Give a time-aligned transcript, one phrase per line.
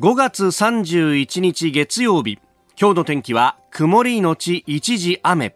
[0.00, 2.40] 5月31日月曜日
[2.76, 5.54] 今日の天気は曇りのち一時雨。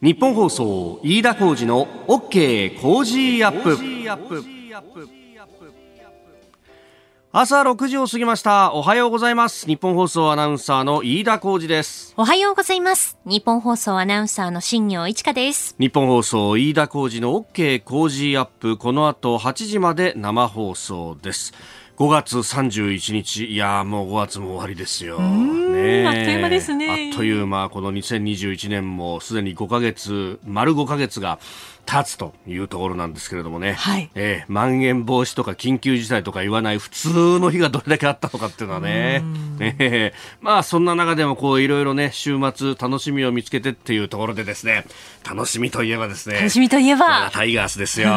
[0.00, 3.76] 日本放送飯田浩二の OK 工事アップ。
[7.32, 8.72] 朝6時を過ぎました。
[8.72, 9.66] おはようございます。
[9.66, 12.14] 日本放送アナウンサーの飯田浩二です。
[12.16, 13.18] おはようございます。
[13.24, 15.74] 日本放送アナウンサーの新業一華です。
[15.80, 18.76] 日本放送飯田浩二の OK 工事アップ。
[18.76, 21.52] この後8時まで生放送です
[21.96, 25.18] 5月31日、いやもう5月も終わりですよ。
[25.18, 27.10] ねあっという間ですね。
[27.10, 31.38] あっという間、この2021年もすでに5ヶ月、丸5ヶ月が
[31.86, 34.10] 立つというところなんですけれどもね、はい。
[34.14, 39.22] えー、まん延防止とか緊急事態とか言わない普通の日がどれだけあったのかっていうのはね、
[39.58, 44.84] ねまあそんな中でもこういろいろね、週末楽しみを見つけてっていうところでですね、
[45.28, 48.08] 楽しみといえばですね、楽しみといえば、タイガースですよ。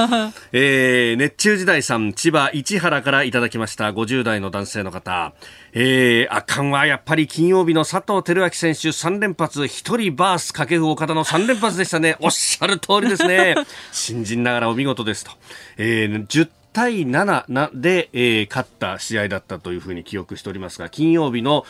[0.52, 3.90] えー、熱中時代さん、千葉市原からいただきました。
[3.90, 5.34] 50代の男性の方。
[5.72, 12.16] えー、圧巻はやっぱり金曜日の佐藤輝明選手3連発、1人バース掛布岡田の3連発でしたね。
[12.20, 13.54] おっしゃる通りですね。
[13.92, 15.32] 新人ながらお見事ですと。
[15.76, 21.64] えー、10対7なで、えー、勝った試合だったというふうに記憶しておりますが、金曜日の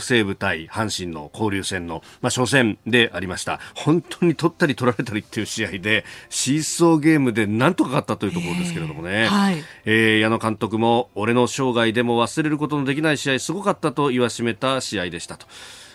[0.00, 3.60] 西武対阪神の交流戦の、まあ、初戦でありました。
[3.74, 9.24] 本当に取ったり取られたりっていう試合で、シーソーゲームでなんとか勝ったというところですけれどもね。
[9.24, 15.46] えー、はい、えー、矢野監督も、俺の生涯でも忘れることのできない試合、すごかったと言わしめた試合でしたと。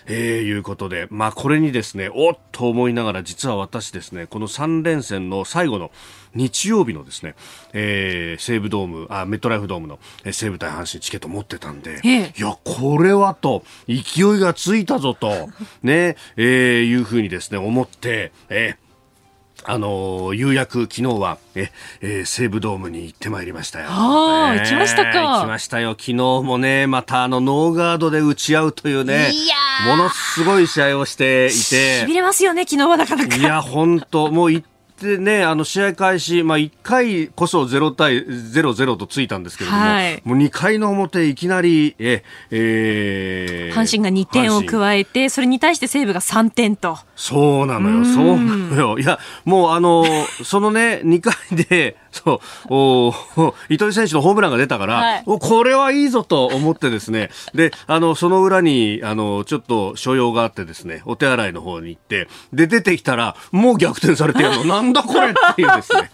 [0.08, 5.90] えー、いうことで、まあ、これにですね、おっと思いながら、実は私ですね、この3連戦の最後の
[6.34, 7.34] 日曜日のですね、
[7.72, 12.32] えー、西武ドーム、あ、メットライフドームの、えー、西武対阪神チケット持ってたんで、え。
[12.36, 15.48] いや、これはと、勢いがついたぞと、
[15.82, 18.87] ね、えー、いうふうにですね、思って、えー
[19.64, 21.70] あのー、ようやく昨日は、え、
[22.00, 23.86] えー、西武ドームに行ってまいりましたよ。
[23.88, 25.20] ああ、行きましたか。
[25.20, 25.90] 行きましたよ。
[25.90, 29.30] 昨日もね、またあの、ノーガードで打ち合うというね、
[29.86, 32.06] ものすごい試合をしていて。
[32.06, 33.36] 痺れますよね、昨日はなかなか。
[33.36, 34.62] いや、本当もう
[35.00, 46.98] でね、あの試合開始、まあ、1回こそ0対0、0とついたんですけれども、はい、もう2回の表、いきなり、ええー、阪神が2点を加えて、それに対して西武が3点と。
[47.14, 48.98] そうなのよ、そうなのよ。
[48.98, 50.04] いや、もうあの、
[50.44, 51.34] そのね、2回
[51.68, 52.40] で、そう、
[52.70, 53.14] お
[53.68, 66.10] 糸井選手のホームランが出たから、はい、おこれはいいぞと思ってですね、で、あの、その裏に、あの、ちょっと所用があってですね、お手洗いの方に行って、で、出てきたら、もう逆転されてるの、 なんだこれっていうですね。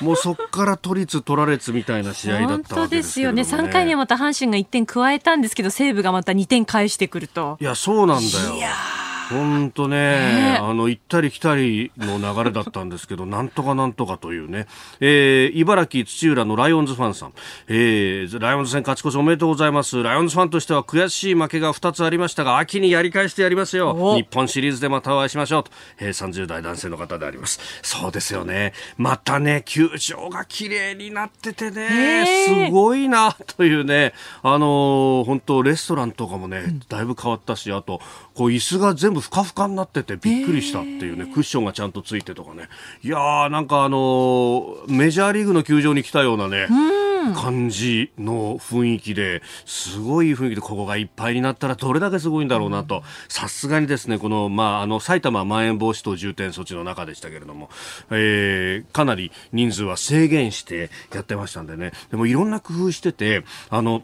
[0.00, 3.42] もうそっから都立取られつみたいな試合だったわけですよね。
[3.42, 7.56] 3回にまた阪神が1点加えたんですけど、西武がまた2点返してくると。
[7.60, 8.54] いや、そうなんだよ。
[9.30, 14.66] 本当ね、あの行ったり来たりの流れだったんですけど、なんとかなんとかというね、
[15.00, 17.32] えー、茨城土浦のライオンズファンさん、
[17.68, 20.02] えー、ライオンズ戦勝ち越しおめでとうございます。
[20.02, 24.14] ライオンズファンとしては悔しい負けが2つありましたが、秋にやり返してやりますよ。
[24.16, 27.60] 日本シリーズでまたお会いしましょうと、えー、30代男性の方であります。
[27.82, 28.72] そうですよね。
[28.96, 32.26] またね、球場が綺麗になっててね、
[32.68, 34.12] すごいなというね、
[34.42, 38.00] あのー、本当レストランとかもね、だいぶ変わったし、あと、
[38.34, 42.68] こう椅子が全部ふかふかになっててびっくりしたっていうね、クッションがちゃんとついてとかね。
[43.02, 46.66] いやー、なんかあのー、メジャーリーグの球場に来たようなね、
[47.32, 57.70] 感じの雰囲気で、すごい雰囲気でここがいっぱいになったらどれだけすごいんだろうなと、さすがにですね、この、まあ、あの、埼玉まん延防止等重点措置の中でしたけれども、
[58.10, 64.02] えー、かなり人数は制限してやってましたんでね、でもいろんな工夫してて、あの、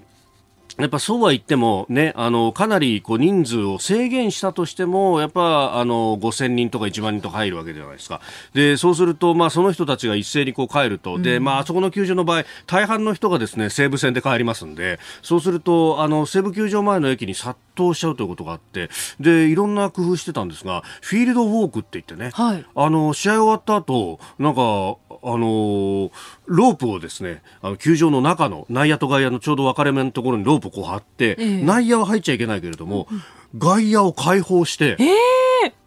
[0.79, 8.21] やっぱそうは言ってもね、あの、かなりこう人数を制限したとしても、やっぱあの、5000人とか1万人とか入るわけじゃないですか。
[8.55, 26.11] で、そうすると、まあその人たちが一斉にこう帰ると、で、まああそこの球場の場合、大半の人がですね、西武線で帰りますんで、そうすると、あの、西武球場前の駅に殺到しちゃうということがあって、で、いろんな工夫してたんですが、フィールドウォークって言ってね、はい、あの、試合終わった後、なんか、あの
[26.47, 33.23] ロープをですね、あの球場の中の内野と外野のちょうど分かれ目のところにロープをこう張って、えー、内野は入っちゃいけないけれども、うん
[33.59, 35.07] 外野を開放して、えー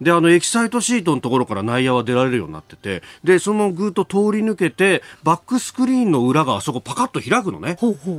[0.00, 7.76] で、あの、エキサイトシートのところから内野は出られるようになってて、で、そのぐーっと通り抜けて、バックスクリーンの裏があそこパカッと開くのね。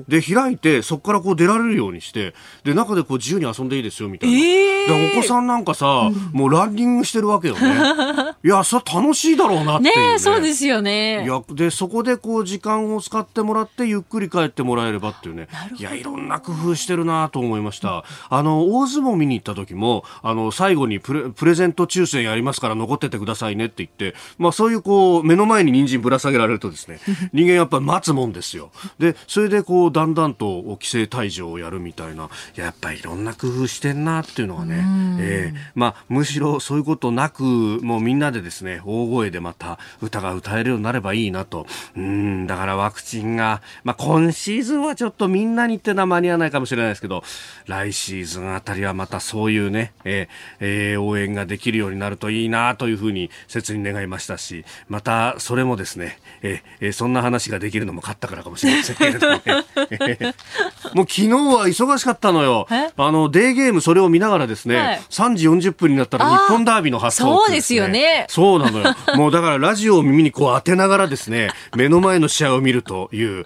[0.07, 4.37] で、開いて、そこからこう出られるようにして、で、中でこう自由に遊んでいいですよ、みたいな。
[4.37, 7.61] えー、で、お子さんなんかさ、うん、もうランニングしてるわけよね。
[8.43, 10.11] いや、それ楽しいだろうなっていう、ね。
[10.13, 11.23] ねそうですよね。
[11.25, 15.47] いや、で、そこでこう時間を使ってもらって、ゆっくり帰ってもらえればっていうね。
[15.77, 18.03] いや、いろんな工夫してるなと思いました。
[18.29, 26.99] あの、大相撲見に行った時も、あの、最後にプレプレゼント抽選やりますから残っててくださいねって言って、まあそういうこう、目の前に人参ぶら下げられるとですね、
[27.33, 28.71] 人間やっぱり待つもんですよ。
[28.99, 34.85] で、それでこう、だんだんと規制退場をやるみたいな、やっぱりいろんな工夫してんなっていうのがね、
[35.19, 41.67] えー、まあむしろそういうことなく、もうみんなでですね、大声でまた歌が歌えるようになればいいなと。
[41.95, 47.23] うん、だからワクチンが、まあ今シーズンはちょっとみんなにってのは間に合わないかもしれないですけど、
[47.67, 59.45] 来シーズンあたりはまたそういうね、えーえー、応援ができるようになるといいなというふうに切に願いましたし、またそれもですね、えー、そんな話ができるのも勝ったからかもしれませんけれどもね。
[60.93, 62.67] もう昨日は忙しかったのよ。
[62.69, 68.25] あの、デーゲームそれを見ながらですね、はい、3時40分になったら日本ダービーの発想、ね、そうですよね。
[68.29, 68.95] そうなのよ。
[69.15, 73.45] もうだからラジオを耳にこう当てながらですね、目の前の試合を見るという、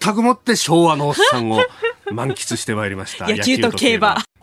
[0.00, 1.60] 全くもって昭和のおっさんを
[2.10, 3.26] 満喫してまいりました。
[3.30, 4.33] 野球と競馬。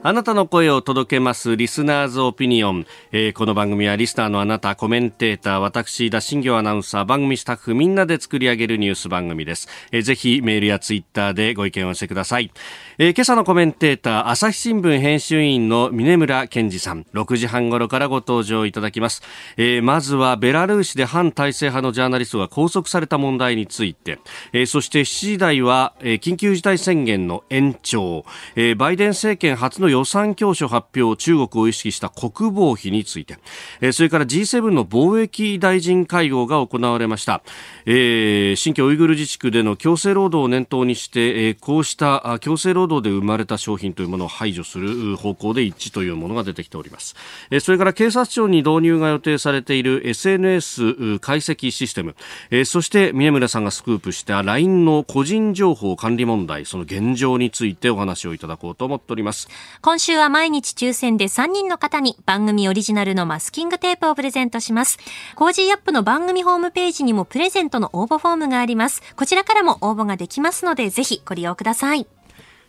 [0.00, 12.52] あなたの声を届けますリスナーズオピニオン、えー、この番組はリスナーのあなたコメンテーター私田新行アナウンサー番組スタッフみんなで作り上げるニュース番組です、えー、ぜひメールやツイッターでご意見を寄せください、
[12.98, 17.04] えー、今朝のコメンテーター朝日新聞編集委員の峰村健二さん。
[17.12, 19.22] 6時半頃からご登場いただきます、
[19.56, 24.20] えー、まずはベラルーシで反体制派のジャーナリストが拘束された問題について、
[24.52, 28.24] えー、そして7時台は、えー、緊急事態宣言の延長、
[28.54, 33.38] えー、バイデン政権初の予算教書発表中国を意識した国防費について、
[33.80, 37.42] えそれから G7 の貿易大臣会合が行われました、
[37.86, 47.16] えー、新疆ウイグル自治区での強制労働を念頭にして、えこうした強制労働で生まれた商品というものを排除する方向で一致というものが出てきております、
[47.50, 52.14] えそれから警察庁に導入が予定されている SNS 解析システム、
[52.50, 59.48] えそして峯村さんがスクープした LINE の個人情報管理問題その現状についてお話をいただこうと思っております。
[59.80, 64.98] 今週は毎日抽選で3人の方に番組オリジナルのマスキングテープをプレゼントします。
[65.36, 69.02] Cozy up の番組ホームページにもプレゼントの応募フォームがあります。
[69.14, 72.06] こちらからも応募ができますので、ぜひご利用ください。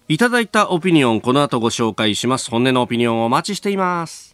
[0.07, 2.51] いただいたオピニオン、この後ご紹介します。
[2.51, 4.28] 本音のオピニオンをお待ちしています。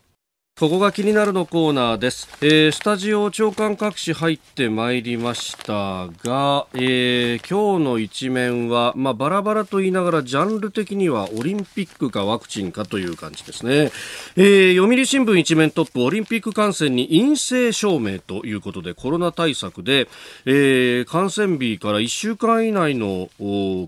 [0.57, 13.92] ここが気になるのコーナーです、えー、スタジオ長官隠し入ってまいりましたが、えー、今日の一面は、まあ、バラバラと言いながらジャンル的にはオリンピックかワクチンかという感じですね、
[14.38, 20.08] えー、読売新聞一面トップオリンピック観戦に陰性証明ということでコロナ対策で、
[20.46, 23.28] えー、観戦日から1週間以内の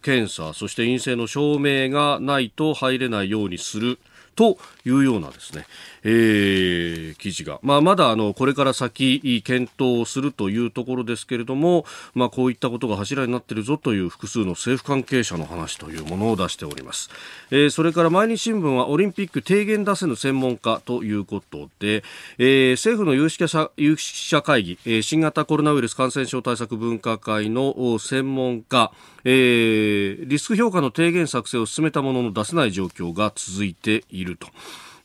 [0.01, 3.99] 検査そして陰性の証明がないと入れないようにする
[4.37, 5.65] というようなですね、
[6.03, 17.09] えー、記事が、まあ、まだあのこれから先検討するというところですけれども、まあ、こういったことが柱になっているぞという複数の政府関係者の話というものを出しております、
[17.51, 22.03] えー、それから毎日新聞はオリンピック提言出せぬ専門家ということで、
[22.37, 28.91] えー、政府の有識者有識者会議、新型コロナウイルス感染症対策分科会の専門家、
[29.23, 34.47] えー、リスク評価の提言作成を進めたものの出せない状況が続いていると。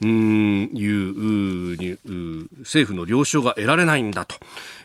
[0.03, 1.97] うんいうに
[2.59, 4.37] 政府の了承が得られないんだと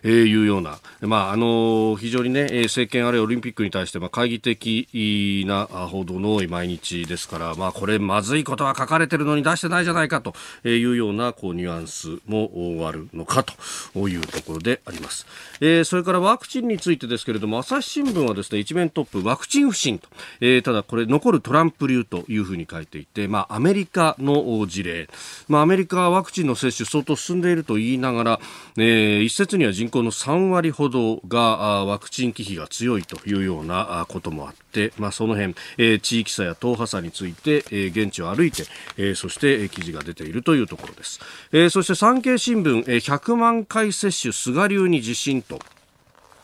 [0.07, 12.51] いうような、まあ、あの非常に、ね、政権あるいはオリンピックに対して、まあ、懐疑的な報道の多い毎日ですから、まあ、これまずいことは書かれてるのに出してないじゃないかというようなこうニュアンスも
[12.87, 15.25] あるのかというところであります、
[15.61, 20.07] えー、それからワクチンについてですけれども朝日新聞はですね一面トップワクチン不信と、
[20.41, 25.06] えー、ただこれ残るトランプ流というふうに書いていて、まあ、アメリカの事例
[25.47, 28.39] まあ、アメリカはワクチンの接種相当進んでいると言いながら、
[28.77, 38.63] えー、一説には人口の3割ほどがワクチン忌避が強いというようなこともあって、まあ、その辺、えー、地域差や党派差について、えー、現地を歩いて、
[38.97, 41.19] えー、そして記事が出ているというところです、
[41.51, 45.59] えー、そして産経新聞、えー、100万回接種菅流に自信と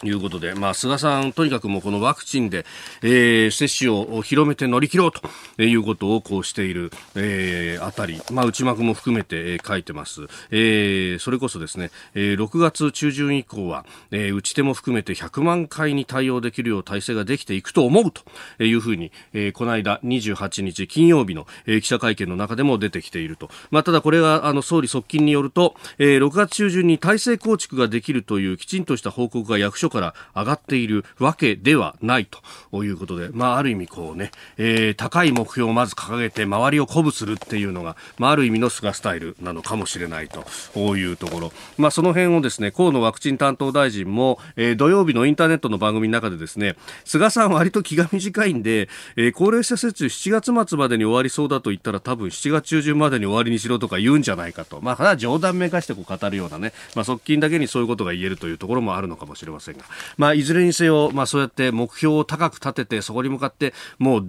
[0.03, 2.65] いうことで、まあ、菅さん、とにかくもうこのワクチンで、
[3.01, 10.23] えー、接種を広めて乗り切ろうということをこうしている、えー、あたり、まあ、内幕も含めて、えー、書いてます。
[10.51, 23.49] えー、それこそですね、えー、6月中旬以降は、えー、打ち手も含めて100万回に対応できるよう体制ができていくと思うというふうに、えー、この間28日金曜日の、えー、記者会見の中でも出てきていると。
[23.71, 32.27] まあ、ただこれはあの総理側近によると、えー、6月中旬に体制構築ができるというきちんとした報告が役所から上がっているわけではない
[32.71, 40.43] ということで、まあ、ある意味こうね、えー、高い目標をまず掲げて周りを鼓舞するっていうのが、まあ、ある意味の菅スタイルなのかもしれないと
[40.97, 59.82] いうところ、まあ、その辺をですね河野ワクチン担当大臣も、えー、土曜日のインターネットの番組の中でですね菅さん割と気が短いんで、えー、高齢者接種7月末までに終わりそうだと言ったら多分7月中旬までに終わりにしろとか言うんじゃないかと、まあ、冗談めかしてこう語るようなね、まあ、側近だけにそういうことが言えるというところもあるのかもしれませんが、
[60.17, 64.27] まあ、いずれにせよ、まあ、そうやって目標を高く立ててそこに向かってもう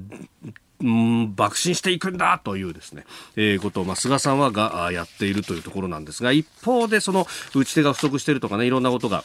[0.81, 3.05] うん、爆心していくんだというですね、
[3.37, 9.25] えー、ことを、まあ、菅さんはがやっているというところなんですが、一方でその打ち手が不足しているとかね、いろんなことが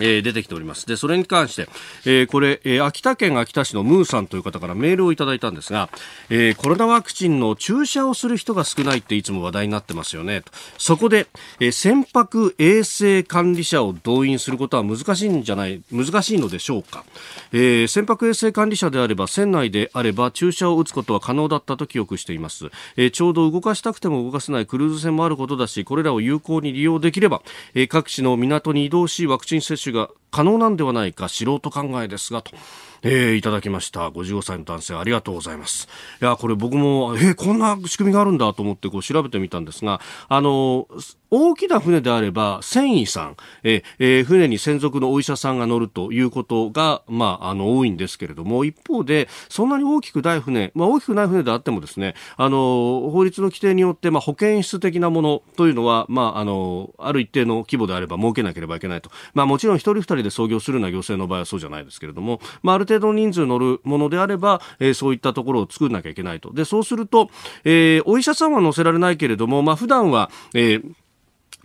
[0.00, 0.86] えー、出てきております。
[0.86, 1.68] で、それに関して、
[2.04, 5.88] えー、これ、えー、秋田県秋田市のムーさんという方からメールをいただいたんですが、
[6.28, 10.40] えー、コロナワクチンの注射をする人が少ないっていつも話題になってますよね。
[10.42, 11.26] とそこで、
[11.60, 17.04] えー、船舶衛生管理者を動員することは難しいんじゃない、難しいのでしょうか。
[17.52, 22.70] えー、船舶衛生管理者であれば、船内であれば注射を打つことは可能だったと記憶しています。
[22.96, 27.42] えー、ちょうど動かしたくても動かせないクルーズ船もあることだし、これらを有効に利用できれば、
[27.74, 32.52] えー、各地の港に移動し、ワクチン接種が可能なんではないか素人考えですがと。
[33.02, 34.08] えー、いただきました。
[34.08, 35.88] 55歳の男性ありがとうございます。
[36.20, 40.86] いや、これ僕も、えー、こんな仕組みがあるんだと思ってこう調べてみたんですが、あの
[41.30, 59.10] 大きな船であれば、船医さん、えー、船に専属のお医者さんが乗るということが、まあ、あの、多いんですけれども、一方で、そんなに大きくない船、まあ、大きくない船であってもですね、あの、法律の規定によって、まあ、保健室的なものというのは、まあ、あの、ある一定の規模であれば設けなければいけないと。
[59.32, 66.52] まあ、もちろん一人二人で操業するような行政の場合はそうじゃないですけれども、まあ、ある程度の人数乗るものであれば、えー、そういったところを作んなきゃいけないと。
[66.52, 67.30] で、そうすると、
[67.64, 70.94] えー、お医者さんは乗せられないけれども、まあ、普段は、えー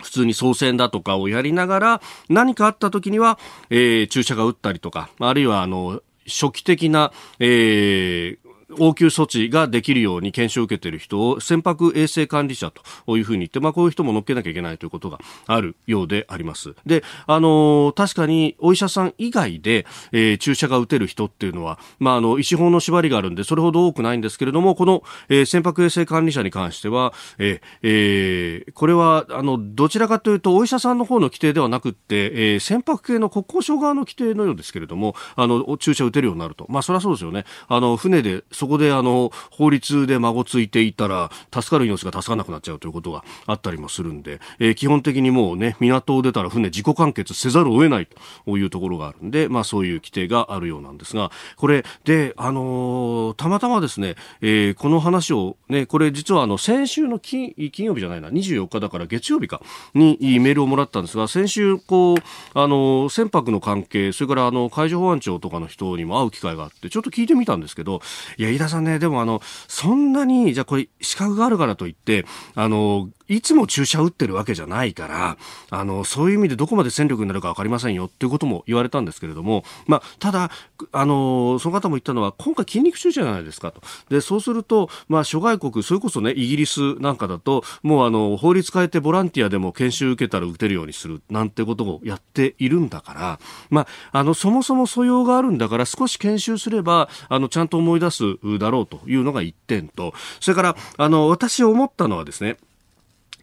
[0.02, 3.38] 普通に操船だとかをやりながら、何かあった時には、
[3.70, 8.45] えー、注射が打ったりとか、あるいは、あの、初期的な、えー、
[8.78, 16.74] 応急措置ができるように研修を受けている人を船舶衛生管理者というふうに言って、まあ、こういう人も乗っけなきゃいけないということがあるようであります。
[16.84, 36.66] で、あの、確かにお医者さん以外で、えー、注射が打てる人っていうのは、まあ、あの、医師法の縛りがあるんで、それほど多くないんですけれども、この、えー、船舶衛生管理者に関しては、えーえー、これは、あの、どちらかというと、お医者さんの方の規定ではなくって、えー、船舶系の国交省側の規定のようですけれども、あの、注射打てるようになると。
[36.68, 37.44] まあ、それはそうですよね。
[37.68, 48.08] あの、船で、そこであの法律で孫ついていたら助かる命が助からなくなっちゃうということがあったりもするんで、えー、基本的にもうね港を出たら船自己完結せざるを得ない
[48.46, 59.60] というところがあるんで、まあ、そういう規定があるようなんですがこれで、あのー、たまたまですね、えー、この話をねこれ実はあの先週の金金曜日じゃないな24日だから月曜日か
[59.94, 62.16] にメールをもらったんですが先週こう
[62.54, 68.00] あの船舶の関係それからあの海上保安庁とかの人にも会う機会があってちょっと聞いてみたんですけど
[68.38, 72.24] いや飯田さんね、でもあの、そんなに、じゃこれ資格があるからといって、
[72.54, 75.36] あの、いつも注射打ってるわけじゃないから、
[75.70, 80.50] あの、そういう意味でどこまで戦力になるか分かりませんよっていうことも言われたんですけれども、まあ、ただ、
[80.92, 83.80] あの、その方も言ったのは、今回筋肉注射じゃないですかと。
[84.08, 93.40] で、そうすると、まあ、諸外国、それこそね、イギリスなんかだと、もうあの、法律変えてボランティアでも研修受けたら打てるようにするなんてことをやっているんだから、
[93.70, 98.22] まあ、あの、そもそも素養があるんだから、少し研修すれば、あの、ちゃんと思い出す
[98.58, 102.56] だろうというのが一点と、それから、あの、私思ったのはですね、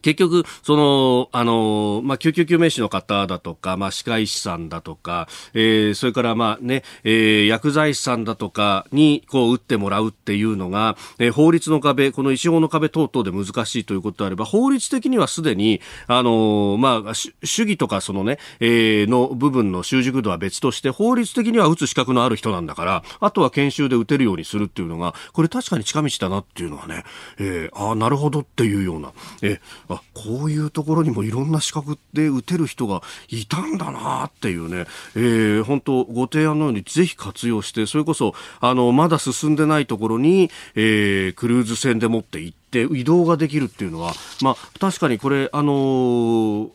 [0.04, 17.32] 結局、その、あの、まあ、救急救命士の方だとか、まあ、歯科医師さんだとか、えー、それからまね、えー、薬剤師さんだとかに、こう、打ってもらうっていうのが、えー、法律の壁、この医師法の壁等々で難しいということであれば、法律的にはすでに、あの、まあ、主
[17.62, 27.04] 義とかそのね、えー、の部分の習熟度は別として、法律的には打つ資格のある人なんだから、あとは研修で打てるようにするっていうのが、これ確かに近道だなっていうのはね、
[27.38, 46.70] えー、ああ、なるほどっていうような、えー、あこういうところにもいろんな資格で打てる人がいたんだなっていうね、えー、本当ご提案のようにぜひ活用してそれこそあのまだ進んでないところに、えー、クルーズ船で持って行って移動ができるっていうのは、まあ、確かにこれ、あのー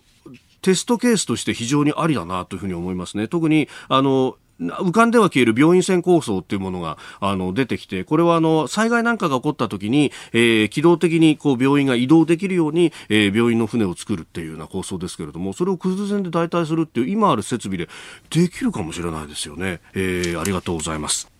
[0.61, 3.27] テストケースとして非常にありだなというふうに思いますね。
[3.27, 17.87] 特に、あの、浮かんでは消える病院船構想っていうものがあの出てきてこれはあの災害なんかが起こった時に、えー、機動的にこう病院が移動できるように、えー、病院の船を作るっていうような構想ですけれどもそれをクルーズ船で代替するっていう今ある設備で
[18.29, 21.38] できるかもしれないですよね、えー、ありがとうございます。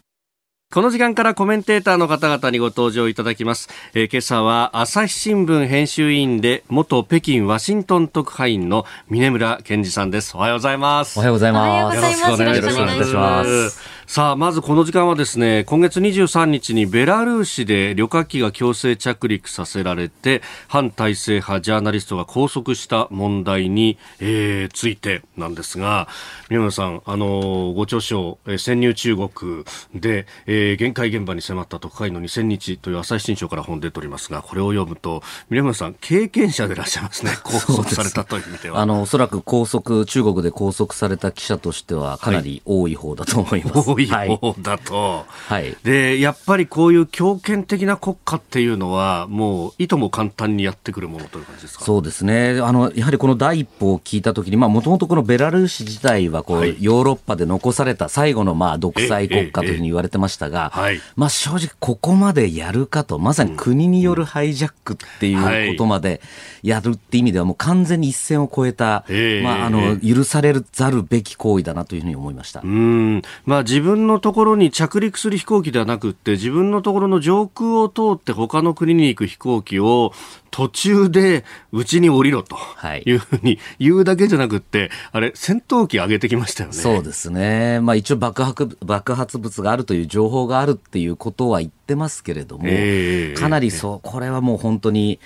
[0.72, 3.70] この時間からコメンテーターの方々にご登場いただきます。
[3.96, 10.38] えー、今朝は朝日新聞編集委員で元北京ワシントン特派員の峰村健二さんです。
[10.38, 11.18] おはようございます。
[11.18, 11.96] おはようございます。
[11.96, 12.54] よろしくお願
[13.02, 13.99] いします。
[14.10, 26.08] さあ、まずこの時間はですね、今月23日にベラルーシで旅客機が強制着陸させられて、反体制派ジャーナリストが拘束した問題に、えー、ついてなんですが、
[26.50, 29.64] 宮村さん、あの、ご著書、えー、潜入中国
[29.94, 37.34] で、えー、限界現場に迫った特派員の2000日という朝日新書から本出ておりますが、これを読むと、宮村さん、経験者でいらっしゃいますね。
[37.46, 38.80] 拘束されたという意味では。
[38.80, 43.90] あの、おそらく拘束、中国で拘束された記者としては、かなり多い方だと思います。
[43.90, 51.86] はいい方だと、はい、でやっぱりこういう強権的な国家っていうのは、もういとも簡単にやってくるものという感じですか？
[51.86, 60.72] そうですね、あのやはりこの第一歩を聞いたときに、もともとこのベラルーシ自体はこう、はい、ヨーロッパで残された最後のまあ独裁国家というふうに言われてましたが、
[61.16, 66.22] まあ、正直、ここまでやるかと、まさに国によるハイジャックっていうことまで
[66.62, 69.06] やるって意味では、もう完全に一線を越えた、
[69.44, 72.62] まあ、あの許されざるべき行為だなというふうに思いました。
[72.64, 73.22] うん。
[73.46, 80.12] まあ、自分のところに着陸する飛行機ではなくて自分のところの上空を通って他の国に行く飛行機を
[80.52, 82.58] 途中でうちに降りろと
[83.06, 86.76] いうふうに言うだけじゃなくて、あれ、戦闘機上げてきましたよね。
[86.76, 87.80] そうですね。
[87.82, 95.20] まあ一応爆発爆発物があるという情報があるっていうことは言ってますけれども、えー、かなりそう、これはもう本当に、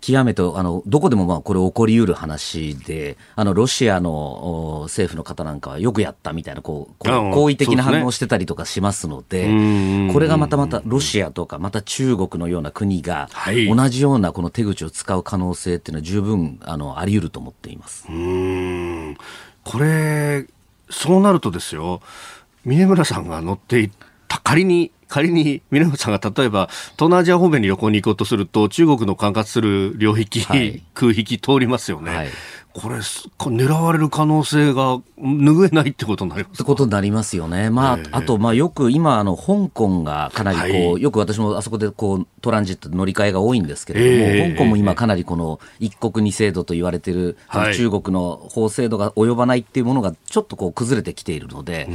[0.00, 13.28] 極めてあのどこでもまあこれ起こりうる話であのロシアの政府の方なんかはよくやったみたいなこう好意的な反応してたりとかしますので、ね、これがまたまたロシアとかまた中国のような国が
[13.68, 18.06] 同じようなこの手口を使う可能性っていうのは十分あのあり得ると思っています。
[18.08, 19.16] うん。
[19.64, 20.46] これ
[20.90, 22.00] そうなるとですよ。
[22.64, 23.90] 峰村さんが乗ってい
[24.28, 32.14] 仮に仮に峰さんが例えば東南アジア方面に旅行に行こうとすると中国の管轄する領域、はい、 空域通りますよね。
[32.14, 32.28] はい
[32.74, 37.70] これ、狙われる可能性が拭えないってことになりますってことになりますよね。
[37.70, 51.86] まあ、えー、あと、まあ、よく今、あの、香港がかなりこう、はい、よく私もあそこでこう、トランジット乗り換えが多いんですけれども、えー、香港も今かなりこの、一国二制度と言われている、はい、中国の法制度が及ばないっていうものがちょっとこう、崩れてきているので、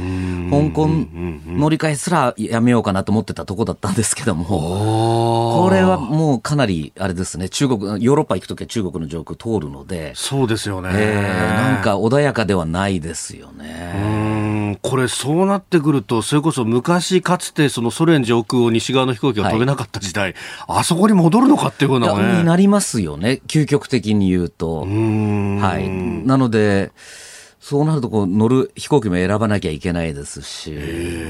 [0.50, 13.92] 香港乗り換えすらやめようかなと思ってたとこだったんですけども、これはもうかなり、あれですね、中国、ヨーロッパ行くときは中国の上空通るので、そうですよよね、えー、なんか穏やかではないですよね。
[13.96, 20.34] うんこれ、そうなってくると、それこそ昔、かつてそのソ連上空を西側の飛行機が飛べなかった時代、はい、
[20.80, 22.38] あそこに戻るのかっていうことなね。
[22.38, 24.80] になりますよね、究極的に言うと。
[24.80, 25.88] はい、
[26.26, 26.92] なので
[27.64, 30.70] そうなるとこう乗る飛行機も選ばなきゃいけないですし、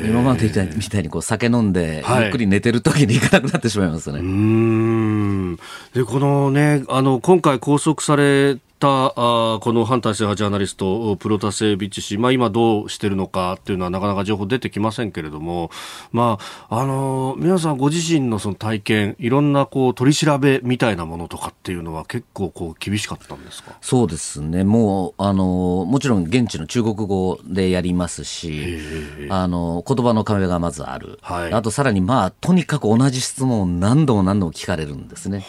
[0.05, 4.19] 今までみたいにこう酒飲んで、ゆっくり寝てる時に行かなくなってしまいますね。
[4.19, 5.57] うん
[5.93, 15.71] でこのねあの今回拘束されたあこの反体制派ジャーナリストプロタセビッチ氏、まあ、今どうしてるのかっていうのはなかなか情報出てきませんけれども、
[16.13, 23.73] まあ、あの皆さんご自身のその体験いろんなこう取り調べみたいなものとかっていうのは結構こう厳しかったんですか？
[23.81, 24.65] そうですね。
[24.65, 28.79] もうあのもちろん現地の中国語でやりますし
[29.31, 35.47] あの言葉の壁がまずある、はい、あとさらにまあとにかく同じ質問を何度も何度も聞かれるんですね。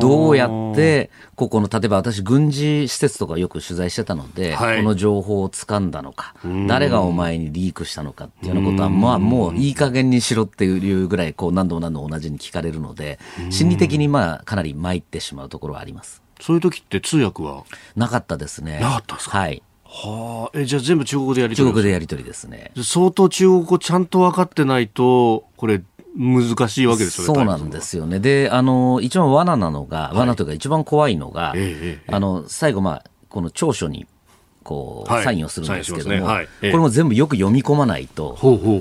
[0.00, 6.34] どうやってここの例えば私軍事施設とかよく取材してたので、はい、この情報を掴んだのか、
[6.68, 13.18] 誰がお前にリークしたのかっていうようなことは、まあもういい加減にしろっていうぐらい、こう何度も何度も同じに聞かれるので、
[13.50, 16.22] 心理的にまあかなり参ってしまうところはあります。
[16.40, 17.64] そういう時って通訳は？
[17.96, 18.78] なかったですね。
[18.80, 19.38] なかったですか？
[19.38, 19.62] はい。
[19.84, 22.72] はあ、え、じゃあ全部中国語でやり取り中国でやり取りですね。
[22.82, 25.80] 相当中国語ちゃんと分かってないと、これ、
[26.16, 27.34] 難しいわけですよね。
[27.34, 28.18] そうなんですよね。
[28.18, 31.54] で、あの、一番罠なのが、罠というか一番怖いのが、
[32.08, 34.06] あの、最後、まあ、この長所に
[34.66, 36.20] こう、サインをするんですけども、ね。
[36.20, 38.36] はい、これも全部よく読み込まないと、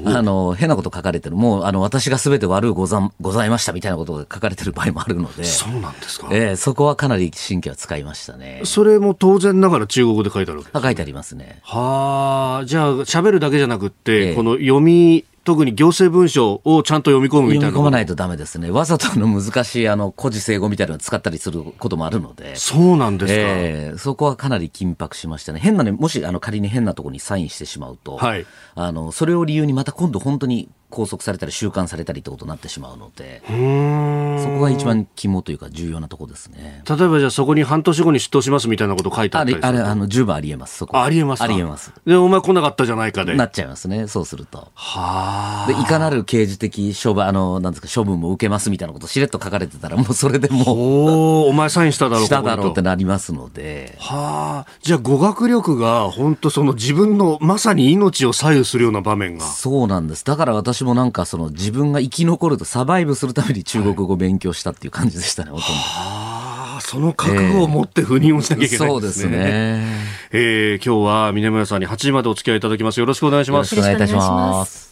[0.06, 8.62] あの変なこと書かれてる、もうあの私がすべて悪うござございましたみたいなことが書かれてる場合もあるので、そうなんですか、えー、そこはかなり神経は使いましたね。
[8.64, 11.60] それも当然ながら中国語で書いてあるわけですか書いてありますね。
[11.62, 17.66] はあ、じゃあ、喋るだけじゃなくて、えー、この読み特に行政文書をちゃんと読み込むみたいな。
[17.68, 18.72] 読み込まないとダメですね。
[18.72, 22.56] わざとの難しい、あの、古事成語みたいなのを使ったりすることもあるので。
[22.56, 23.40] そうなんですか。
[23.40, 25.60] えー、そこはかなり緊迫しましたね。
[25.60, 28.46] 変なね、もし、あの、仮に変なところにサインしてしまうと、はい。
[28.74, 36.84] あの、それを理由にまた今度本当に拘束されたり収監されたりってことになってしまうので、そこが一番肝というか重要なところですね。
[36.88, 41.02] 例えばじゃあそこに半年後に出頭しますみたいなこと書いてあったりあれ、あの、十分ありえます、そこ。
[41.02, 41.92] ありえますありえます。
[42.06, 43.36] で、お前来なかったじゃないかで。
[43.36, 44.70] なっちゃいますね、そうすると。
[44.74, 45.68] はあ。
[45.68, 50.66] で、いかなる刑事的処分、あの、なんですか、処分も受けますみたいなことしれっと書かれてたら、もうそれでもう。
[50.68, 53.98] おお前サインしただろうしただろうってなりますので。
[54.00, 54.72] はあ。
[54.82, 59.46] じゃあ語学力が本当その自分のまさに命を左右するような場面が。
[59.46, 60.24] そうなんです。
[60.24, 65.82] だから私もなんかその自分が生き残るとサバイブするために中国語を勉強したっていう感じでしたね、はい、ほとんど。
[65.82, 69.36] はあ、その覚悟を持って赴任をしなきゃいけないんですね。
[69.36, 70.06] えー、そうですね。
[70.32, 73.00] えー、今日は峰村さんに8時までお付き合いいただきます。
[73.00, 73.76] よろしくお願いします。
[73.76, 74.85] よろしくお願いいたします。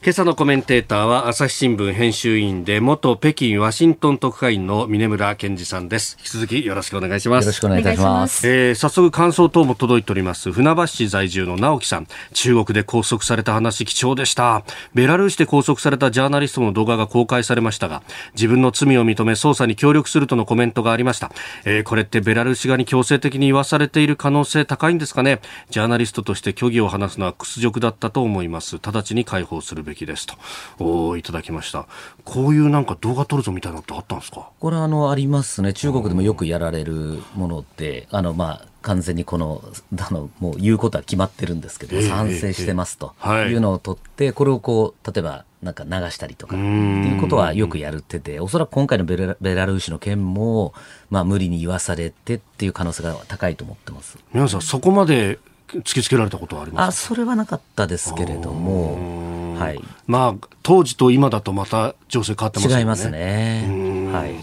[0.00, 6.16] 今朝のコメンテーターは朝日新聞編集員で元北京ワシントン特派員の峰村健二さんです。
[6.20, 7.46] 引き続きよろしくお願いします。
[7.46, 8.48] よろしくお願いいたします。
[8.48, 10.52] えー、早速感想等も届いております。
[10.52, 12.06] 船橋市在住の直樹さん。
[12.32, 14.62] 中国で拘束された話貴重でした。
[14.94, 21.32] ベラルーシで拘束されたジャーナリストの動画が公開されましたが自分の罪を認め捜査に協力するとのコメントがありました、
[21.64, 25.40] えー、これってベラルーシ側に強制的に言わされている可能性高いんですかね。
[25.70, 28.76] ジャーナリストとして虚偽を話すのは屈辱だったと思います。
[28.76, 30.34] 直ちに解放するべきですと
[30.78, 31.86] おいただきました。
[32.24, 34.50] こういうなんか動画撮るぞみたいなのってあったんですか？
[34.60, 35.72] これあのありますね。
[35.72, 39.62] 中国でもよくやられるものであのまあ完全にこの
[39.98, 43.14] あのもう言うことは決まってるんですけど、えー、賛成してますと
[43.48, 43.52] い。
[43.54, 50.72] うのを取って、これをこう例えばなんか流したりとかっていうことはよくやるってておそらく今回のベラベラルーシの件も、
[51.10, 54.16] まあ、無理に言わされてっていう可能性が高いと思ってます。
[54.32, 62.78] 皆さんそこまで突きつけられたことはありますあそれはなかったですけれども、はい、まあ、当時と今だとまた情勢変わってますね。
[62.78, 64.10] 違いますね。
[64.12, 64.34] はい。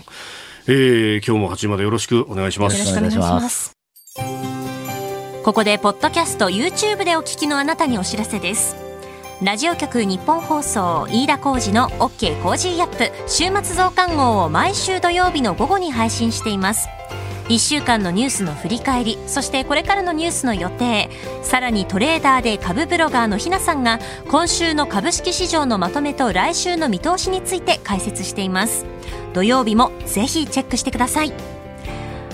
[0.68, 2.78] えー、今日も8時までよろしくお願いします。
[2.78, 3.74] よろしくお願いします。
[5.44, 8.76] ここで、ポッドキャスト、YouTube でお聞きのあなたにお知らせです。
[9.44, 16.88] ラジオ局日本放送飯田浩二の OK コージーアップ週末増刊号を毎週土曜日の午後に配信しています。
[17.48, 21.10] 1週間のニュースの振り返りそしてこれからのニュースの予定。
[21.44, 28.86] さらにトレーダーで株ブロガーのひなさんが今週の株式市場のまとめと来週の見通しについて解説しています。
[29.34, 31.34] 土曜日もぜひチェックしてください。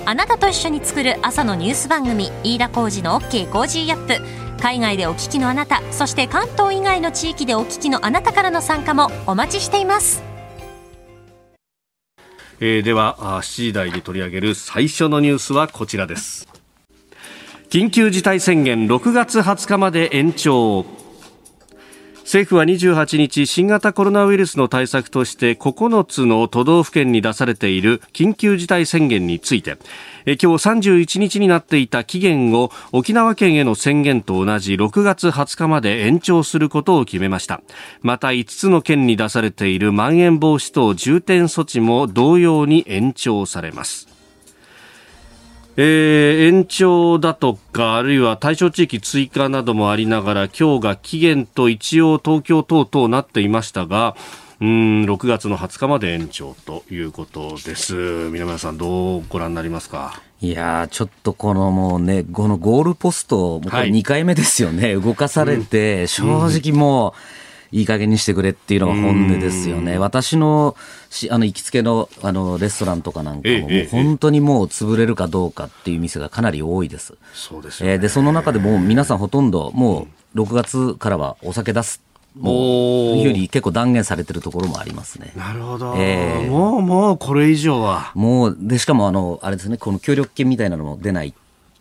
[0.06, 4.42] あなたと一緒に作る朝のニュース番組飯田浩二の OK コージーアップ。
[4.62, 10.31] 海外でお聞きのあなたそして関東以外の地域でお聞きのあなたからの参加もお待ちしています。
[12.64, 16.48] えー、では7時台に取り上げる最初のニュースはこちらです。
[17.72, 21.01] 緊急事態宣言6月20日まで延長。
[22.32, 29.72] 政府は28日新型コロナウイルスの対策として9つの都道府県に出されている緊急事態宣言について
[30.26, 37.62] 今日31日になっていた期限を沖縄県への宣言と同じ6月20日まで延長することを決めました。
[38.02, 44.11] また5つの県に出されているまん延防止等重点措置も同様に延長されます。
[45.78, 54.16] えー、延長だとか、あるいは対象地域追加などもありながら、今日が期限と一応東京等々なっていましたが、
[54.60, 57.96] うん、6月の20日まで延長ということです。
[58.32, 60.22] 皆村さん、どうご覧になりますか？
[60.42, 67.14] いやちょっとこのもうね、このゴールポスト、もうこれ2回目ですよね、はい、動かされて、正直もう、
[67.72, 69.98] いい加減にしてくれっていうのが本音ですよね。
[69.98, 70.76] 私の
[71.10, 77.16] しあの行きつけのあのレストランとかなんかも、もう本当にもう潰れるかどうかっていう店がかなり多いです。
[77.34, 82.02] そうです、ね、えー、で、その中でも皆さんほとんどもう6月からはお酒出す
[82.40, 85.34] もういうふうに結構断言されてるところもありますね。
[85.36, 85.96] なるほど。
[85.98, 88.12] えー、もうもうこれ以上は。
[88.16, 91.34] もうでしかもあのあれですねこの協力金みたいなのも出ない、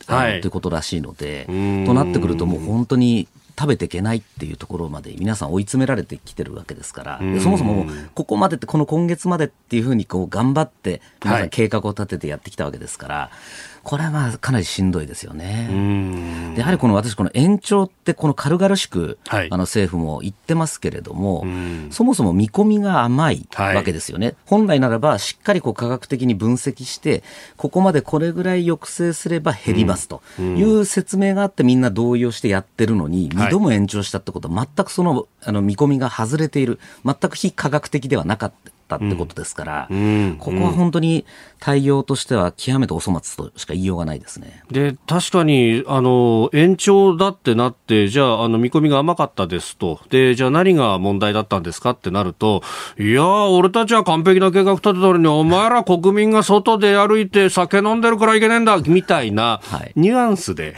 [0.07, 3.29] はい、ということらしいので、となってくるともう本当に
[3.61, 13.31] 食べていけないっていうところまで皆さん追い詰められてきてるわけですから、そもそもここまでってこの今月までっていうふうにこう頑張って皆さん計画を立ててやってきたわけですから、
[13.83, 16.53] これはまあかなりしんどいですよね。
[16.55, 21.45] でやはりこの私、この延長ってこの軽々しく、はい、あの政府も言ってますけれども、
[21.91, 24.27] そもそも見込みが甘いわけですよね。
[24.27, 27.23] はい、本来ならばしっかりこう科学的に分析して、
[27.57, 30.23] ここまでこれぐらい抑制すれば減りますと。
[30.39, 38.70] いう説明があってみんな同意をしてやってるのに、2度も延長したってことは全くそのあの見込みが外れている、全く非科学的ではなかった。
[38.97, 39.89] ったってことですから、
[40.39, 41.25] ここは本当に
[41.61, 44.65] 対応としては極めてお粗末としか言いようがないですね。
[44.71, 50.01] で、確かに、あの、延長だってなって、じゃあ、あの、見込みが甘かったですと。
[50.11, 52.63] で、じゃあ何が問題だったんですかってなると、
[52.99, 59.61] いや俺たちは完璧な計画立てたのに、お前ら国民が外で歩いて酒飲んでるからいけねえんだ、みたいな、
[59.95, 60.77] ニュアンスで、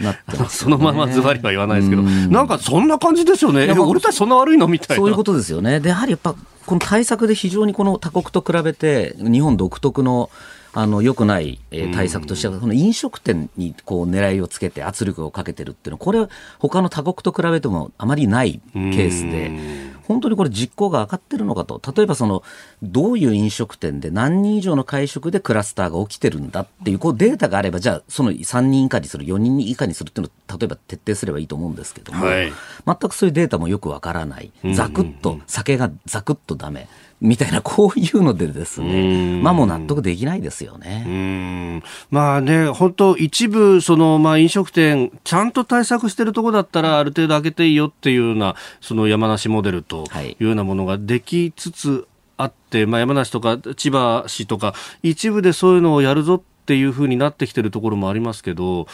[0.00, 3.72] はい、 そのままズバリは言わないですけど、なんかそんな感じですよね。
[3.72, 4.96] 俺たちそんな悪いのみたいな。
[4.96, 5.80] そういうことですよね。
[5.80, 6.34] で、やはりやっぱ、
[6.66, 10.30] この対策で非常にこの他国と比べて、日本独特の
[10.74, 22.42] あの良くない、えー、対策としては、この飲食店にこう狙いをつけて圧力をかけてるっていうのは、これは他の他国と比べてもあまりないケースで、本当にこれ実行が上がってるのかと、例えばその、
[22.82, 32.52] どういう飲食店で何人以上の会食でクラスターが起きてるんだっていう、こうデータがあれば、じゃあその3人以下にする、4人以下にするっていうのを、例えば徹底すればいいと思うんですけども、はい、
[32.86, 34.52] 全くそういうデータもよくわからない。
[34.74, 36.88] ざくっと、酒がざくっとダメ。
[37.22, 41.80] みたいな、こういうのでですね、まあもう納得できないですよね。
[42.10, 50.04] まあね、本当一部、その、まあ飲食店、ちゃんと対策してるところだったら、ある程度開けていいよっていうような、その山梨モデルと
[50.40, 58.88] いうようなものができつつあって、まあ山梨とか千葉市とか、一部でそういうのをやるぞっていうふうになってきてるところもありますけど、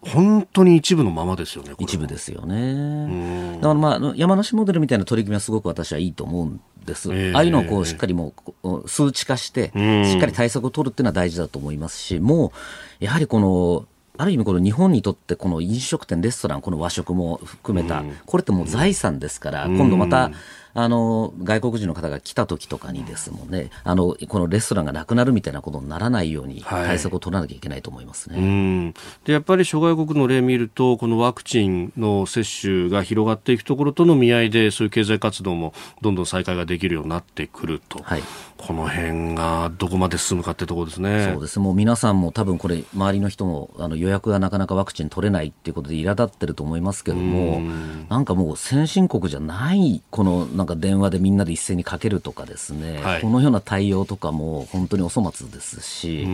[0.00, 1.74] 本当に一部のままですよね。
[1.78, 3.56] 一部ですよね。
[3.56, 7.10] だからまあ、山梨モデルみたいな取り組みはすごく私はいいと思うんです。
[7.12, 9.72] えー、ああいうのをこうしっかりもう数値化して、
[10.04, 12.52] しっかり対策を取るっていうのは大事だと思いますし、も
[13.00, 13.86] う、やはりこの、
[14.18, 20.30] ある意味この日本にとってこの飲食店、レストラン、この和食も含めた、これってもう財産ですから、今度また、
[20.74, 28.94] あの外国人の方が来た時とかにですもんねあのこのレストランがなくなるみたいなことにならないように対策を取らなきゃいけないと思いますね、はい、
[29.26, 38.22] でやっぱり諸外国の例を見るとこのワクチンの接種が広がっていくところとの見合いでそういう経済活動もどんどん再開ができるようになってくると、はい、
[38.56, 41.30] この辺がどこまで進むかってところですね。
[41.32, 41.58] そうです。
[41.58, 47.60] もう皆さんも多分これ周りの人もあの予約がなかなかワクチン取れないっていうことで苛立ってると思いますけども
[48.08, 56.24] なんかもう先進国じゃないこのなんか電話でみんなで一斉にかけるとかですね、はい、このような対応とかも本当にお粗末ですし、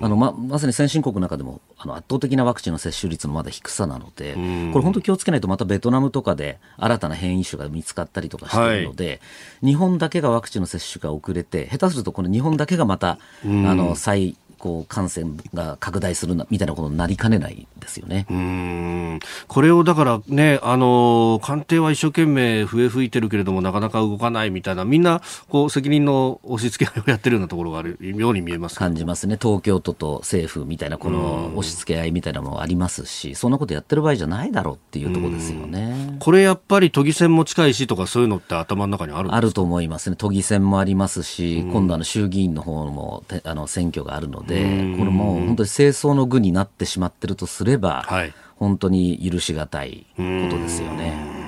[0.00, 4.38] あのままさに先進国の中でもあの圧倒的なワクチンの接種率のまだ低さなので、こ
[4.78, 9.20] れ本当気をつけないとまたベトナムとかで新たな変異種が見つかったりとかしているので、
[9.60, 18.26] はい、日本だけがワクチンの接種が遅れて、下手するとこの日本だけがまた、あの再こう感染が拡大するなみたいなことになりかねないですよね。
[18.30, 19.20] うん。
[19.48, 36.16] これをだからね、あの官邸は一生懸命笛吹いてるけれども、なかなか動かないみたいな、みんなこう責任の押し付け合いをやってるようなところがあるように見えます感じますね、東京都と政府みたいな、この押し付け合いみたいなものありますし、そんなことやってる場合じゃないだろうっていうところですよね。
[36.20, 44.51] これやっぱり都議選も近いしとか、そういうのって頭の中にあるあると思いますね、都議選もありますし、今度、あの衆議院の方もあの選挙があるので、
[44.96, 51.42] これも本当に清掃の具になってしまってるとすれば、はい、本当に許しがたいことですよね。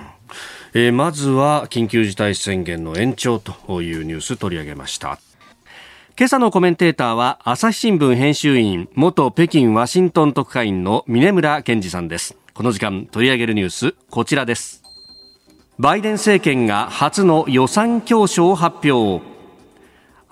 [0.77, 5.21] えー、まずは緊急事態宣言の延長というニュース取り上げました。
[6.19, 12.37] 今朝のコメンテーターは朝日新聞編集員元北京ワシントン特派員の峰村健二さんです。
[12.55, 14.83] この時間取り上げるニュースこちらです。
[15.79, 19.34] バイデン政権が初の予算教書を発表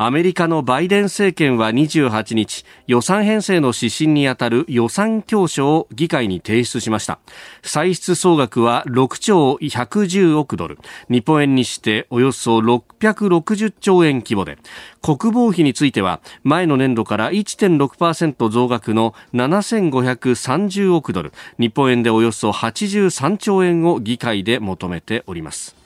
[0.05, 7.21] アメリカのバイデン政権は28日予算編成の指針にあたる予算教書を議会に提出しました。
[7.63, 10.79] 歳出総額は6兆110億ドル。
[11.09, 14.59] 日本円にしておよそ660兆円規模で。
[15.03, 21.33] 国防費については前の年度から1.6%増額の7530億ドル。
[21.61, 25.82] 日本円でおよそ83兆円を議会で求めております。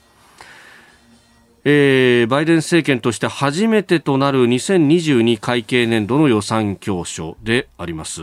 [1.68, 8.22] えー、バイデン政権として初めてとなる2022会計年度の予算教書であります。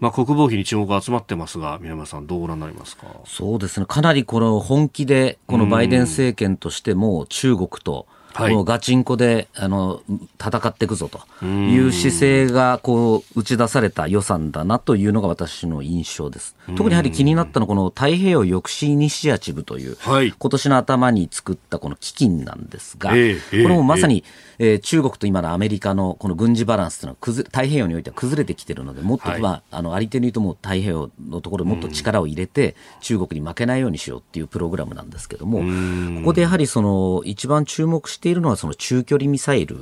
[0.00, 3.04] まあ、国防費に注目が集まってますが、宮山さん、どうご覧になりますか？
[3.26, 8.06] そうですね、かなりこの本気で、このバイデン政権としても中国と、
[8.42, 10.02] はい、もうガチンコであの
[10.40, 11.20] 戦っていくぞと。
[11.44, 16.56] いう姿勢がこう打ち出された予算だなというのが私の印象です。
[16.76, 24.24] 特にやはり気になったのはこの太平洋抑止イニシアチブという、はい、今年の頭に作ったこの基金なんですが、えー、これもまさに、
[24.58, 35.60] えー、中国と今のアメリカのこの軍事バランスというのは崩太平洋においては崩れてきているので、もっと、はい、まあ、あのありていに言うともう太平洋のところでもっと力を入れて、中国に負けないようにしようっていうプログラムなんですけども、
[36.20, 39.76] ここでやはりその一番注目しているのはその中距離ミサイル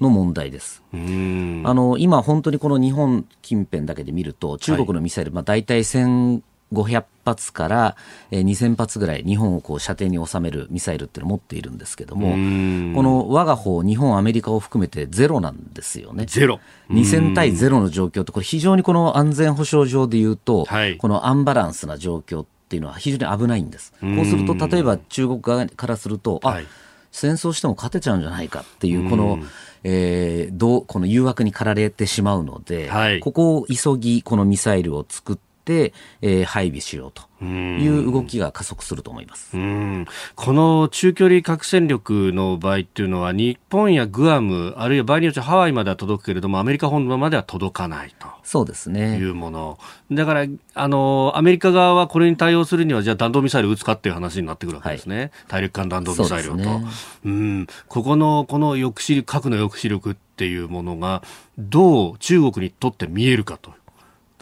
[0.00, 0.82] の問題です。
[0.92, 7.96] はい、あの今本当にこの日本近辺だけで見ると中国のミサイル、まあ、大体1000 500発から
[8.30, 16.26] 2000発ぐらい日本をこう射程に収めるミサイルっていうのを持っているんですけども、この我が方、日本、アメリカを含めてゼロなんですよね。
[16.26, 16.60] ゼロ。
[16.90, 23.92] 2000対ゼロの状況って、これ非常にこの安全保障上で言うと、はい、このアンバランスな状況っていうのは非常に危ないんです。
[24.00, 26.66] こうすると、例えば中国側からすると、あ、はい、
[27.12, 29.38] 戦争しても勝てちゃうんじゃないかっていう、この、
[29.82, 37.30] えー、どうこの誘惑に駆られてしまうので、はい、ここを急ぎ、このミサイルを作って、えー、配備しようと。
[37.44, 39.52] いう動きが加速すると思います。
[39.52, 48.28] この中距離核戦力の場合っていうのは日本やグアムあるいは場合によってハワイまでは届くけれどもアメリカ本土までは届かないと。
[48.42, 49.16] そうですね。
[49.16, 49.78] いうもの。
[50.12, 56.84] だからあのアメリカ側はこれに対応するにはじゃあ弾道ミサイル撃つかっていう話になってくるわけですね、はい、大陸間弾道ミサイルをと、ね、
[57.24, 57.66] うん。
[57.88, 61.22] ここのこの抑止力核の抑止力っていうものが
[61.58, 63.72] どう中国にとって見えるかと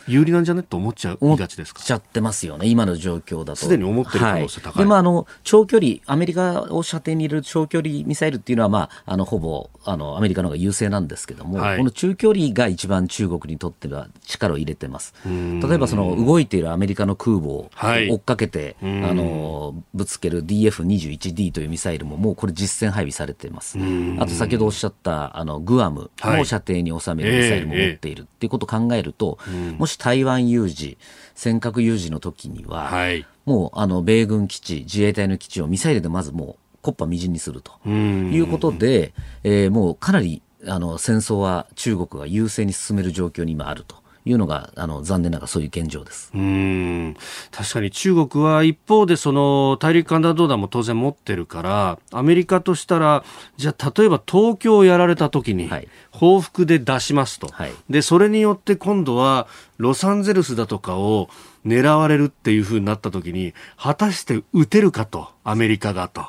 [0.09, 1.83] 有利なんじゃねと思っちゃいがちですか？
[1.83, 3.57] ちゃってますよね、今の状況だと。
[3.57, 4.73] すでに思ってる可能性高い。
[4.73, 15.15] はい、でもあの長距離、アメリカを射程に入れる長距離ミサイルっていうのは、まあ、あのほぼあのアメリカの方が優勢なんですけども、はい、この中距離が一番中国にとっては力を入れてます。
[15.25, 17.71] 例えばその動いているアメリカの空母を
[18.11, 23.79] 追っかけて、はい、あのぶつける DF21D というミサイルももうこれ実戦配備されてます。
[24.19, 29.39] あと先ほどおっしゃったあのグアムも射程に収めるミサイルも持っているっていうことを考えると、
[29.77, 30.97] もし台湾有事、
[31.35, 43.97] 尖閣有事の時には、はい、もうあの米軍基地、自衛隊の基地をミサイルでまずもう、こっぱみじんにするということで、えー、もうかなりあの戦争は中国が優勢に進める状況に今あると。
[44.29, 46.31] いうのがあの残念ながらそういう現状です。
[46.35, 47.17] うん。
[47.51, 53.25] 確かに中国は一方でその大陸間弾道弾も当然持ってるからアメリカとしたら
[53.57, 55.71] じゃあ例えば東京をやられた時に、
[56.11, 59.47] 報復で出しますと、はい、でそれによって今度は
[59.79, 61.29] ロサンゼルスだとかを
[61.67, 66.27] 狙われるっていうふうになった時に果たして撃てるかとアメリカがと。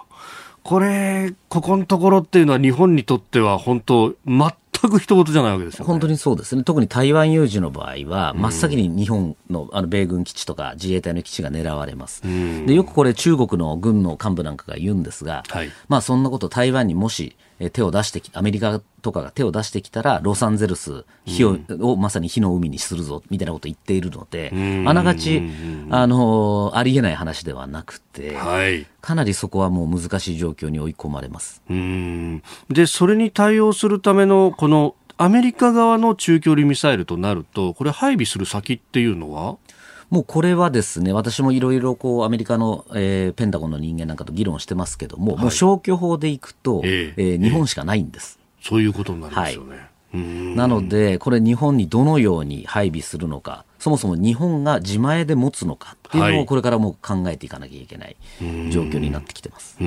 [0.63, 6.63] これ、ここのところっていうのは日本にとっては本当、全全く人事じゃないわけですよ、ね、本当にそうですね。
[6.63, 12.22] 特に台湾有事の場合は、真っ先に日本のあの米軍基地とか自衛隊の基地が狙われます。
[12.24, 17.36] でよくこれ中国の軍の幹部なんかが言うんですが、はい、まあそんなこと台湾にもし
[17.74, 24.52] 手を出してきアメリカとかが手を出してきたらロサンゼルス火を,、をまさに火の海にするぞみたいなことを言っているので、
[24.88, 25.43] あながち
[25.89, 31.62] あのありえない話ではなくて、はい、かなりそこはもう難しい状況に追い込まれます。
[32.69, 39.58] でそれに対応するためのこのアメリカ側の中距離ミサイルとなるとこれ配備する先っていうのは？
[40.10, 48.39] もうこれはですね、私もいろいろこうアメリカの、えー、ペンタゴンの人間なんかと議論してますけども、はい、もう消去法でいくと、えー、えー、日本しかないんです。
[48.62, 49.78] そういうことになりますよね。
[49.78, 58.17] はいなので、これ日本にどのように配備するのか、そもそも日本が自前で持つのかっていうのをこれからも考えていかなきゃいけない
[58.72, 59.78] 状況になってきてます。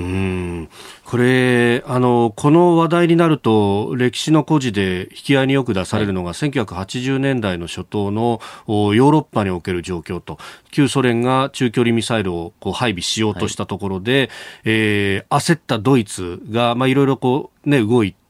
[1.05, 10.39] これあの、この話題になると、歴史の故事で引き合いによく出されるのが、はい、1980年代の初頭のヨーロッパにおける状況と、
[10.71, 14.29] 旧ソ連が中距離ミサイルをこう配備しようとしたところで、はい、
[14.65, 18.22] えー、焦ったドイツが、まあ、いろいろこう、ね、動いて、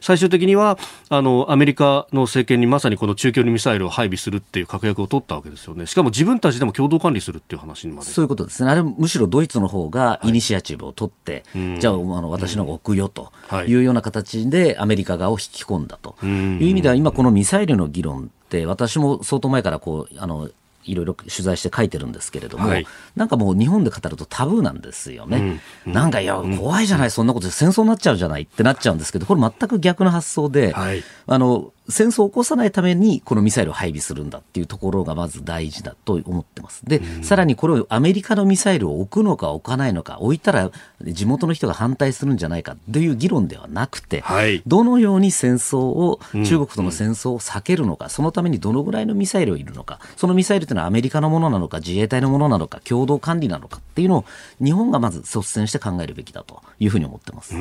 [0.00, 0.78] 最終的には
[1.08, 8.10] あのアメリカの政権にまさにこの中距離ミサイルを配備するっていう確約を取ったわけですよね、しかも自分たちでも共同管理するっていう話にまで。
[8.10, 13.32] そういうことですね、あれむしろドイツの方がイニシアチブを取って、はい、じゃああの私の方が置くよと
[13.66, 13.76] い。
[13.76, 16.16] うような形でアメリカ側を引き込んだと。
[16.24, 20.48] いう意味では、今、このミサイルの議論って、私も相当前からこうあの
[20.86, 25.60] いろいろ取材して書いてるんですけれども、はい、なんかもう日本で語るとタブーなんですよね。
[25.86, 36.84] うん、なんかいや、怖いじゃない、そんなことで戦争になっちゃうじゃないってなっちゃうんですけど、これ全く逆の発想で、はい、あの、戦争を起こさないためにこのミサイルを配備するんだっていうところがまず大事だと思ってます。
[36.84, 40.70] で、うん、さらにこれをアメリカのミサイルを置くのか置かないのか、置いたら
[41.02, 54.24] 地元の人が反対するんじゃないかという議論ではなくて、はい、どのように戦争を、中国との戦争を避けるのか、そのためにどのぐらいのミサイルをいるのか、そのミサイルというのはアメリカのものなのか、自衛隊のものなのか、共同管理なのかっていうのを
[54.62, 57.54] 日本がまず率先して考えるべきだというふうに思ってます。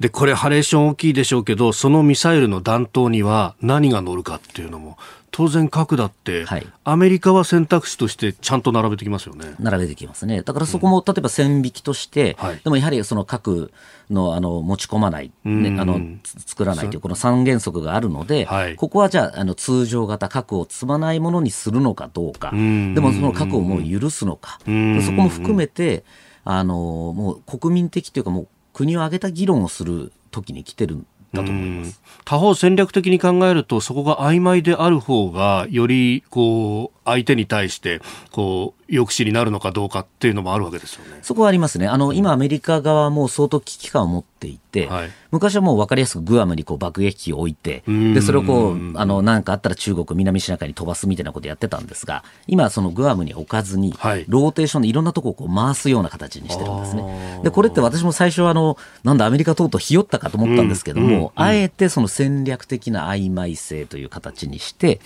[0.00, 4.96] で、これハレーション大きいでしょうけど、そのミサイルの弾頭には何が乗るかっていうのも
[5.32, 9.54] 当然核だって、はい、アメリカは選択肢としてちゃんと並べてきますよね。
[9.58, 10.42] 並べてきますね。
[10.42, 13.72] だからそこも、うん、例えば線引きとして、はい、でもやはりその核
[14.10, 24.70] のあの持ち込まない、ね、あの作らないというこの三原則があるので、はい、ここはじゃああの通常型核を積まないものにするのかどうか、でもその核をもう許すのか、そこ
[25.22, 26.04] も含めて
[26.44, 41.18] あのもう国民的というかもう国を挙げた議論をする時に来てるだと思います他方戦略的に考えるとそこが曖昧である方がよりこう相手に対してこう抑止になるのかどうかっていうのもあるわけですよね。
[41.22, 41.88] そこはありますね。
[41.88, 57.40] あの、今アメリカ側も相当危機感を持っていて、はい、昔はもう分かりやすくグアムにこう爆撃機を置いて、で、それをこう、あの、なんかあったら中国、南シナ海に飛ばすみたいなことやってたんですが、今そのグアムに置かずに、はい、ローテーションでいろんなとこをこう回すような形にしてるんですね。
[57.44, 65.00] で、これって私も最初はあの、なんだアメリカとうとうひよったかと思ったんですけども、あえてその戦略的な曖昧性という形にして、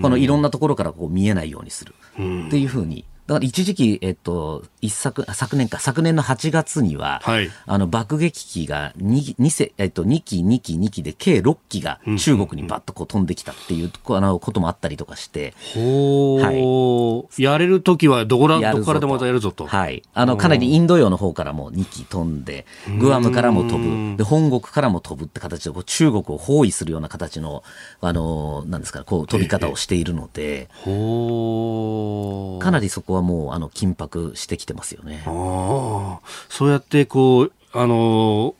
[0.00, 15.54] このいろんなところからこう見えないようにするっていうふうにだから一時期、えっと、一昨、昨年か、昨年の8月には、はい、あの、爆撃機が2、2世、えっと、2機、2機、2機で、計6機が中国にバッとこう飛んできたっていう、あの、こともあったりとかして。
[15.74, 17.42] ほはい。
[17.42, 19.66] やれるときはどこら、どこからでもまたやるぞと。
[19.66, 20.04] はい。
[20.14, 22.64] あの、かなりインド洋の方からも2機飛んで、
[23.00, 27.64] グアムからも飛ぶ、で、本国からも飛ぶって形で、こう中国を包囲するような形の、
[28.00, 35.22] あの、なんですか、こう、飛び方をしているので、ほかなりそこはもうあの緊迫してきてますよね。
[35.24, 36.20] そ
[36.66, 38.54] うやってこうあの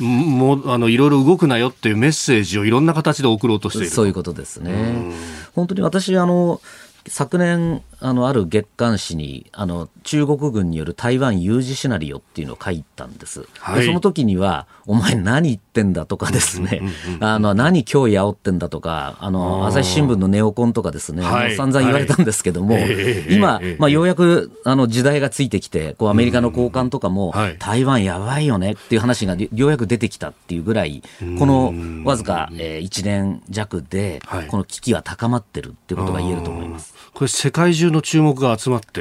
[0.00, 5.12] もうあのいろいろ動くなよっていうメッセージをいろんな形で送ろうとしているそういうことですね。
[5.54, 6.60] 本当に私あの
[7.06, 16.80] 昨年あのある月刊誌にあの中国軍による台湾有事シナリオっていうのを書いたんです、はい、でその時にはお前何言ってんだとかですね、
[17.20, 31.02] あの何脅威煽ってんだとかあの朝日新聞のネオコンとかですね、はい、散々言われたんですけども、はい、今、まあ、ようやくあの時代がついてきてこうアメリカの高官とかも、台湾やばいよねっていう話がようやく出てきたっていうぐらい
[31.38, 31.74] この
[32.04, 36.97] わずか、えー、1年弱で、この危機は高まってるっていうことが言えると思います。
[37.18, 39.00] これ世界中の注目が集まって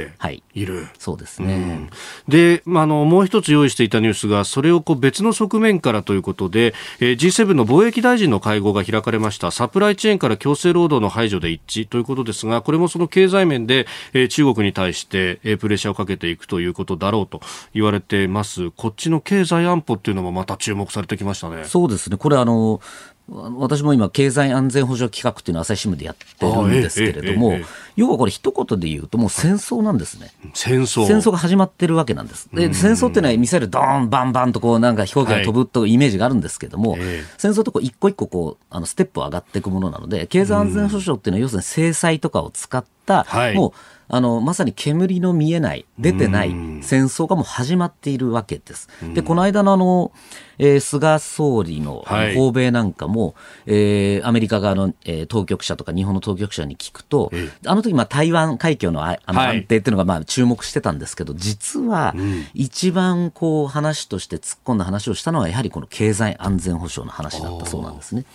[0.56, 0.76] いる。
[0.78, 1.54] はい、そうですね。
[1.54, 1.90] うん、
[2.28, 9.52] で、まあ、あの、もう一つ用意していたニュースが、それをこう別の側面からということで、えー、G7 の貿易大臣の会合が開かれました。
[9.52, 17.42] サプライチェーンから強制労働の排除で一致ということですが、これもその経済面で、えー、中国に対して、えー、プレッシャーをかけていくということだろうと
[17.76, 18.72] 言われています。
[18.72, 21.66] こっちの経済安保っていうのもまた注目されてきましたね。
[21.66, 22.18] そうですね。
[22.18, 22.82] これあの、
[23.30, 27.58] 私も今、経済安全保障企画っていうのを朝日新聞でやってるんですけれども、
[27.98, 30.32] 要はこれ、一言で言うと、もう戦争なんですね。
[30.54, 31.06] 戦争。
[31.06, 32.48] 戦争が始まってるわけなんです。
[32.54, 36.98] で、戦争っていうのは、ミサイル、ドーン、バンバンとこう、なんか飛行機が飛ぶというイメージがあるんですけども、
[37.38, 43.26] 戦争ってこう、一個一個こう、あのステップを上がっていくものなので、経済安全保障っていうのは、要するに制裁とかを使った、
[43.56, 43.72] もう、
[44.10, 46.50] あの、まさに煙の見えない、出てない
[46.82, 48.90] 戦争がもう始まっているわけです。
[49.14, 50.12] で、この間のあの、
[50.60, 52.06] えー、菅総理の
[52.36, 53.34] 訪米なんかも、はい、
[53.68, 62.16] えー、アメリカ側の、えー、当局者とか日本の当局者に聞くと、えあの時まあ台湾海峡のああの安定っていうのがまあ注目してたんですけど、実は
[62.54, 68.26] 一番こう話として突っ込んだ話をしたのはやはりこの経済安全保障の話だったそうなんですね。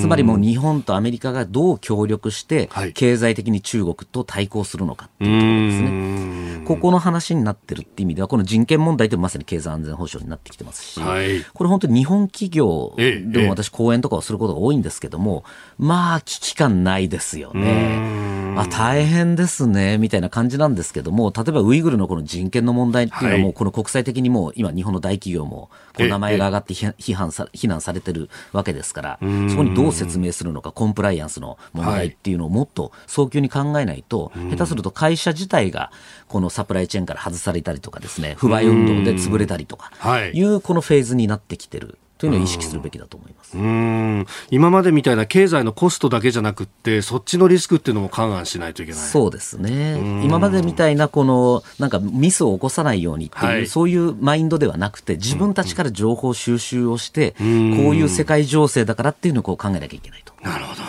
[0.00, 6.64] つまりもう日本とアメリカがどう協力して経済的に中国と対抗するのかっていうところですね。
[6.66, 11.44] ここの話になってるっていう意味ではこの人権問題ってまさに経済安全保障になってきてますし、はい。
[11.52, 15.44] これ本当に日本企業でも私講演とかをすることが多いんですけども、
[15.78, 18.30] まあ危機感ないですよね。
[18.56, 29.18] あ、大変ですね、みたいな感じなんですけども、例えばウイグルのこの人権の問題っていうのはもうこの国際的にも今日本の大企業もこう名前が上がって批判さ非難されてるわけですから、
[29.48, 35.90] そこにどう説明するのか、コンプライアンスの問題っていうのをもっと早急に考えないと、下手すると会社自体が
[36.28, 39.90] このサプライチェーンから外されたりとかですね、不買運動で潰れたりとか
[40.32, 40.40] い。
[40.42, 41.98] うこのフェーズになってきてる。
[42.20, 43.56] というのを意識するべきだと思います。
[43.56, 44.26] うん。
[44.50, 49.00] 今までみたいな経済のコストだけじゃなくてそっちのリスクっていうのも勘案しないといけない。
[49.00, 49.98] そうですね。
[50.22, 60.34] 今までみたいなこのなんかミスを起こさないようにっていう、はい、そういうマインドではなくて自分たちから情報収集をして、うん、こういう世界情勢だからっていうのをこう考えなきゃいけないと。
[60.42, 60.82] なるほど。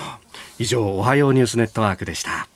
[0.60, 2.51] 以上おはようニュースネットワークでした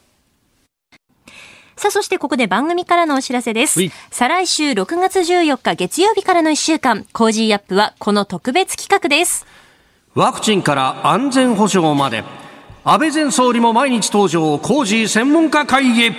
[1.85, 3.79] さあ、そしてここで番組からのお知らせです。
[4.09, 9.45] 再来週6月14日月曜日からの1週間、 Cozy up はこの特別企画です。
[10.15, 12.23] ワクチンから安全保障まで、
[12.83, 16.11] 安倍前総理も毎日登場、 Cozy 専門家会議。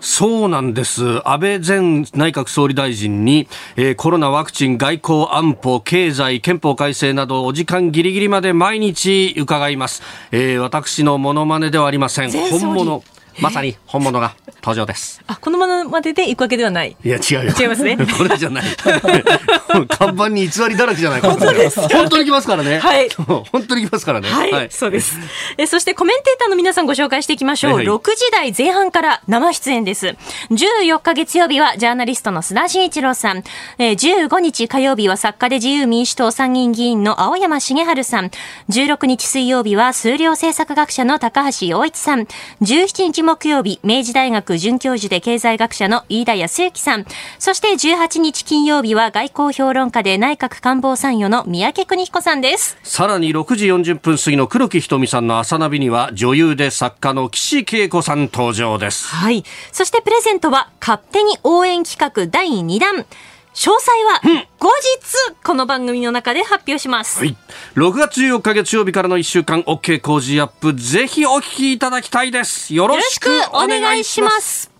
[0.00, 1.20] そうなんです。
[1.28, 1.78] 安倍前
[2.12, 3.46] 内閣総理大臣に、
[3.76, 10.02] えー、コロナワクチン、外交、安保、経済、憲法改正などお時間ギリギリまで毎日伺います。
[10.32, 12.32] えー、私のモノマネではありません。
[12.32, 13.04] 本物。
[13.40, 15.22] まさに本物が登場です。
[15.26, 16.96] あ、このまままでで行くわけではない。
[17.02, 17.52] いや、違うよ。
[17.58, 17.96] 違いますね。
[18.18, 18.64] これじゃない。
[19.88, 21.30] 看板に偽りだらけじゃないか。
[21.32, 21.80] 本当です。
[21.80, 22.78] 本当に来ますからね。
[22.78, 23.08] はい。
[23.10, 24.28] 本当に来ますからね。
[24.28, 24.52] はい。
[24.52, 25.18] はい、そうです。
[25.56, 27.74] え、そしてコメンテーターの皆さんご紹介していきましょう。
[27.74, 30.16] はいはい、6時台前半から生出演です。
[30.50, 33.42] 14日月曜日はジャーナリストの須田慎一郎さん。
[33.78, 38.30] えー、15日火曜日は作家で自由民主党参議院議員の青山茂春さん。
[38.68, 42.26] 16日水曜日は数量政策学者の高橋洋一さん。
[42.62, 47.06] 17日木曜日、明治大学准教授で経済学者の飯田康之さん。
[47.38, 52.76] そして18日金曜日は外交評論家で内閣官房参与の三宅邦彦さんです。
[52.82, 59.06] さらに6時40分過ぎの黒木瞳さんの朝ナビには女優で作家の岸恵子さん登場です。
[59.06, 59.44] はい。
[59.70, 63.06] そしてプレゼントは勝手に応援企画第2弾。
[63.52, 67.36] 詳細は後日この番組の中で発表します、はい、
[67.74, 72.72] 6月14日月曜日からの1週間 OK 工事アップぜひお聞きいただきたいです。
[72.74, 74.70] よろしくお願いします。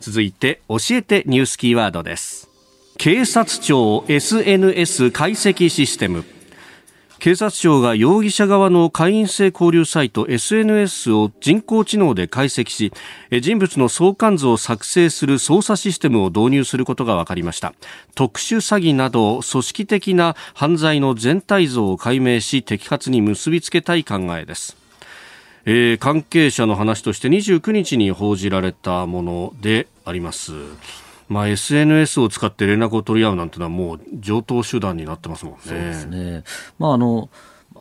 [0.00, 2.48] 続いて教えてニュースキーワードです。
[2.98, 6.24] 警察庁 SNS 解析システム
[7.22, 12.92] 警察庁が容疑者側の会員制交流サイト SNS を人工知能で解析し
[13.40, 17.74] 人物の相関図を作成する操作システムを導入することが分かりました
[18.16, 24.76] 特殊詐欺など組織的な犯罪の全体像を解明し摘発に結びつけたい考えです
[25.64, 30.50] えー、関係者の話として29日に報じられたものであります。
[31.32, 35.60] まあ、SNS を使って連絡を取り合うなんてのはもう上等手段になってますもんね。
[35.64, 36.44] そうですね。
[36.78, 37.30] まああの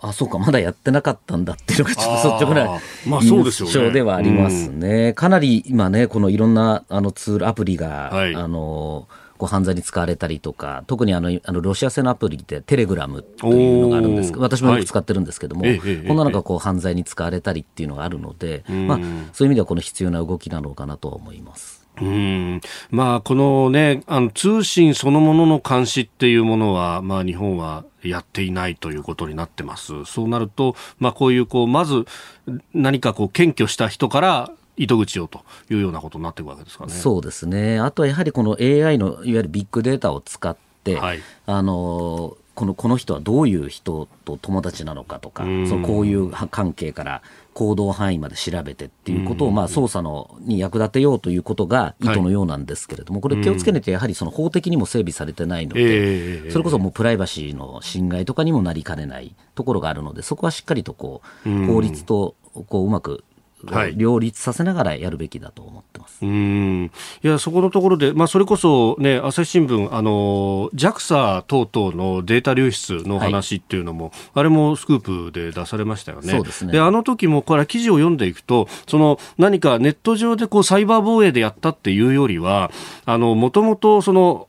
[0.04, 2.80] あそうかまだやってなかったんだっていうのがちょっと率直な
[3.22, 5.04] 印象ではありますね。
[5.04, 18.98] まあ、かなり今ねこのいろんなあのツールアプリが、はい、あのこう犯罪に使われたりとか特にあのあのロシア製のアプリでテレグラムというのがあるんです私もよく使ってるんですけども、はい、こんなのがこう犯罪に使われたりっていうのがあるので、まあ、
[19.34, 21.81] そういう意味ではこの必要な動きなのかなとは思います。
[22.00, 30.06] うんまあ、このね、あの通信そのものの監視っていうものは、まあ、日本はやっていないということになってます。
[30.06, 32.06] そうなると、まあ、こういう、こう、まず
[32.74, 36.94] 何かこう、検挙した人から糸口をというようなことになっていくわけですかね。
[36.94, 37.80] そうですね。
[37.80, 47.22] あとはやはりこの AI のいわゆるビッグデータを使って、はい、あのこのこの人はどういう人と友達なのかとか、そのこういう関係から
[47.54, 62.36] 行動範囲まで調べてっていうことを、まあ、捜査のに役立てようということが意図のようなんですけれども、これ気をつけないとやはりその法的にも整備されてないので、それこそもうプライバシーの侵害とかにもなりかねないところがあるので、そこはしっかりとこう法律と
[62.68, 63.24] こううまく
[63.96, 66.26] 両立させながらやるべきだと思ってます。
[66.26, 66.92] うん
[67.24, 76.32] いやそこのところで、まあ、それこそ、ね、朝日新聞あの JAXA 等々のデータ流出の話っていうのも、はい、あれもスクープで出されましたよね。
[76.32, 82.72] そうですねであの時もこれ記事を読んでいくとその何かネット上でこうサイバー防衛でやったっていうよりは
[83.06, 84.48] もともとその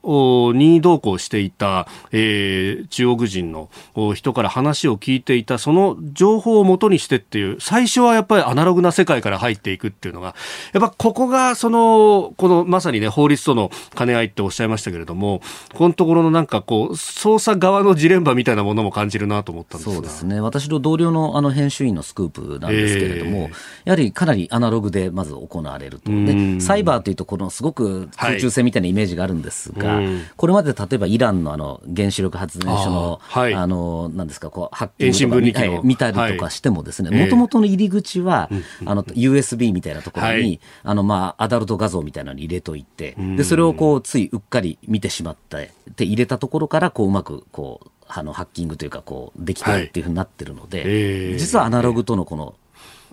[0.54, 3.68] 任意同行していた、えー、中国人の
[4.14, 10.34] 人から話を聞いていたその情報をもとにしてっていう最初はやっぱりアナログな世界から入っていくっていうのが、
[10.72, 15.40] やっぱここが、その、このまさにね、法律との兼ね合いっておっしゃいましたけれども、
[15.74, 20.40] このところのなんかこう、捜査側のジレンマみたいなものも感じるなと思ったんですそうですね。
[20.40, 23.48] 私の同僚のあの編集員のスクープなんですけれども、えー、
[23.84, 26.10] やはりかなりアナログでまず行われると。
[26.10, 38.48] で、サイバーというと、このすごく空中戦みたいなイメージがあるんですが、はい、これまで例えばイランのあの原子力発電所の、あはい、あの、なんですか、こう、ハッキングとか、はい、見たりとかしてもですね、もともとの入り口は、
[38.92, 50.92] あの、USB みたいなところに、はい、あの、まあ、アダルト画像みたいなのに入れといて、で、それをこう、ついうっかり見てしまって、で、入れたところから、こう、うまく、こう、あの、ハッキングというか、こう、できてるっていうふうになってるので、はいえ。
[51.34, 52.54] ー、実はアナログとのこの、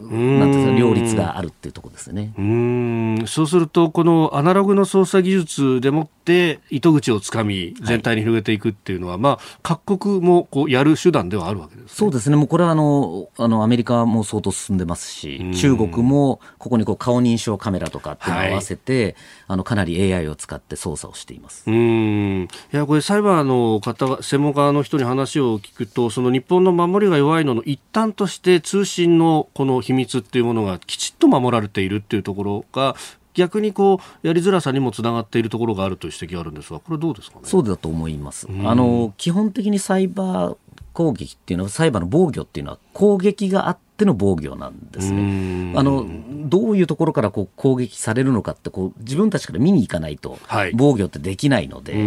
[0.01, 2.33] なんていうか両立があるっていうところですね。
[2.37, 3.27] うん。
[3.27, 19.15] そうすると、このアナログの操作技術でもって糸口をつかみ、全体に広げていくっていうのは、はい、まあ、各国もこうやる手段ではあるわけです、ね、そうですね、もうこれはあのあのアメリカも相当進んでますし、中国もここにこう顔認証カメラとかっていうのを合わせて、はい、
[19.47, 21.63] あのかなり AI を使って操作をしています。
[21.65, 22.43] うん。
[22.43, 32.95] いやこれ、サイバーの方専門家の人に話を聞くと、その日本の守りが弱いのの一端として、通信のこの秘密っていうものがきちっと守られているっていうところが
[33.39, 37.41] 逆にこうやりづらさにもつながっているところがあるという指摘があるんですがこれどうですかね？
[37.45, 40.57] そうだと思います、あの基本的にサイバー
[40.93, 45.73] 攻撃っていうのはサイバーの防御っていうのは攻撃があっての防御なんですね。
[45.75, 46.05] あの
[46.49, 50.39] どういうところからこう攻撃されるのかってこう自分たちから見に行かないと
[50.73, 51.99] 防御ってできないので、は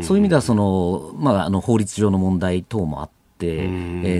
[0.00, 3.68] い、そういう意味ではその、まあ、あの法律上の問題等もあって、え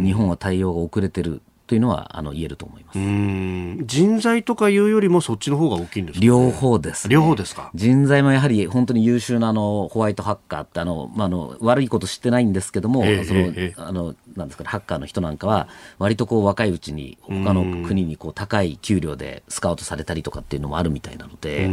[0.01, 1.43] ー、日本は対応が遅れてる
[1.73, 2.99] とというのはあの言えると思います。
[2.99, 7.71] 人材とかいうよりもそっちの方が大きいんですか、ね、両方です、ね、両方ですか。
[7.75, 15.69] 人材もやはり本当に優秀なあのホワイトハッカーってあの、まあ、あの悪いこと知ってないんですけども、えー、その、えー、あのなんですか、ね、ハッカーの人なんかは
[15.99, 21.69] 割とこう若いうちに他の国にこう高い給料でスカウトされたりとかっていうのもあるみたいなので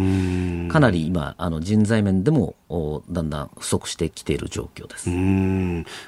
[0.72, 2.56] かなり今あの人材面でも
[3.10, 5.10] だんだん不足してきている状況です。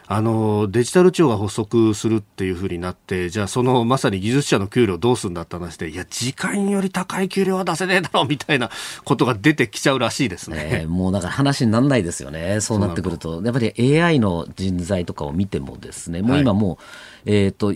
[0.08, 8.70] あのデジタル庁が発足するっていうふうになってじゃあそのまさに技術者の給料どうするんだって話でいや時間より高い給料は出せねえだろうみたいな
[9.04, 12.62] ことが出てきちゃうらしいですね、えー、もうだから話にならないですよね。
[12.62, 16.78] そうなってくるとやっぱり AI の人材とかを見てもですねもう今も
[17.26, 17.74] う、はい、えっ、ー、と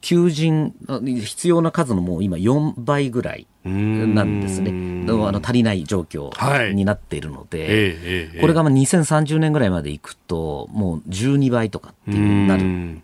[0.00, 4.70] 求人、必要な数のもう今4倍ぐらいなんですね。
[4.70, 6.30] あの足りない状況
[6.74, 13.00] になっているので、はいえー、これがまあ2030年ぐらいまでいくと、もう12倍とかっていうなる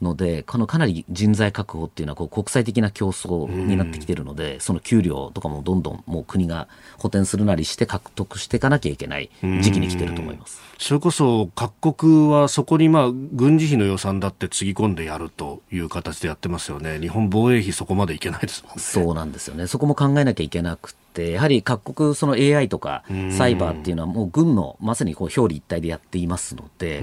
[0.00, 6.68] ので、このかなり人材確保っていうのはこう国際的な競争になってきてるので、その給料とかもどんどんもう国が
[6.98, 9.30] 補填するなりして獲得していかなきゃいけない
[9.60, 10.60] 時期に来てると思います。
[10.78, 17.00] それこそ各国はそこにまあ軍事費の予算だってつぎ込んでやるという形でやってますよね。
[17.00, 18.80] 日本防衛費そこまでいけないですもんね。
[18.80, 19.66] そうなんですよね。
[19.66, 21.07] そこも考えなきゃいけなくて。
[21.22, 27.02] やはり各国、その AI とかサイバーっていうのは、もう軍のまさにこう表裏一体でやっていますので、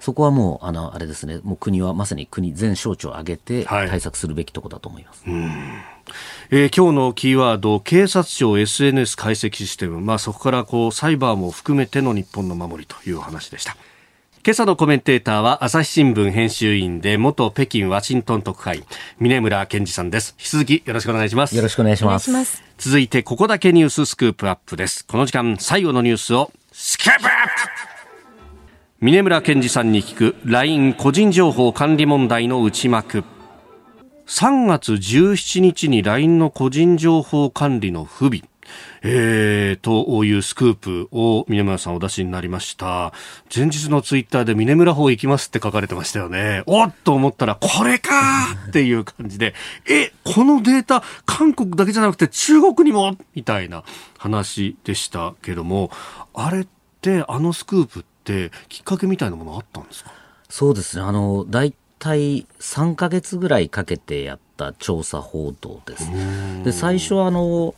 [0.00, 5.24] そこはもう、あのあれですね、もう国はまさに国全省庁を挙げて対策するべきところだと思います。
[5.28, 5.92] はい
[6.50, 13.76] えー、今日のキーワード、警察庁 SNS 解析システム、まあ、そこからこうサイバーも含めての日本の守りという話でした。
[14.44, 20.34] 今朝のコメンテーターは朝日新聞編集員で元北京ワシントン特派員峰村健二さんです。
[20.36, 21.54] 引き続きよろしくお願いします。
[21.54, 22.64] よろしくお願いします。
[22.76, 25.06] 続いてここだけニューススクープアップです。
[25.06, 27.30] この時間最後のニュースをスクープアップ。
[29.00, 33.22] 峰村健二さんに聞く LINE 個人情報管理問題の内幕。
[34.26, 38.42] 3月17日に LINE の個人情報管理の不備
[39.04, 43.12] えー、というスクープを峰村さんお出しになりました。
[43.54, 46.62] 前日のツイッターで峰村法行きますって書かれてましたよね。
[46.66, 48.10] おっと思ったら、これか
[48.68, 49.54] っていう感じで、
[49.90, 53.82] え、このデータ、韓国だけじゃなくて中国にもみたいな
[54.18, 55.90] 話でしたけども、
[56.34, 56.66] あれっ
[57.00, 60.12] て、あのスクープってきっかけみたいなものあったんですか？
[60.48, 61.02] そうですね。
[61.02, 66.08] あの、大体3ヶ月ぐらいかけてやった調査報道です。
[66.64, 67.74] で、最初はあの、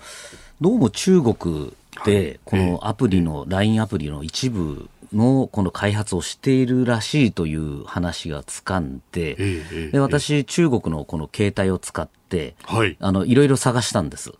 [0.60, 1.72] どうも中国
[2.04, 9.36] でこのアプリの LINE アプリの一部のこの開発をしているらしいという話がつかんで、
[9.90, 14.32] で私、中国のこの携帯を使って、はい、あのいろいろ探したんです。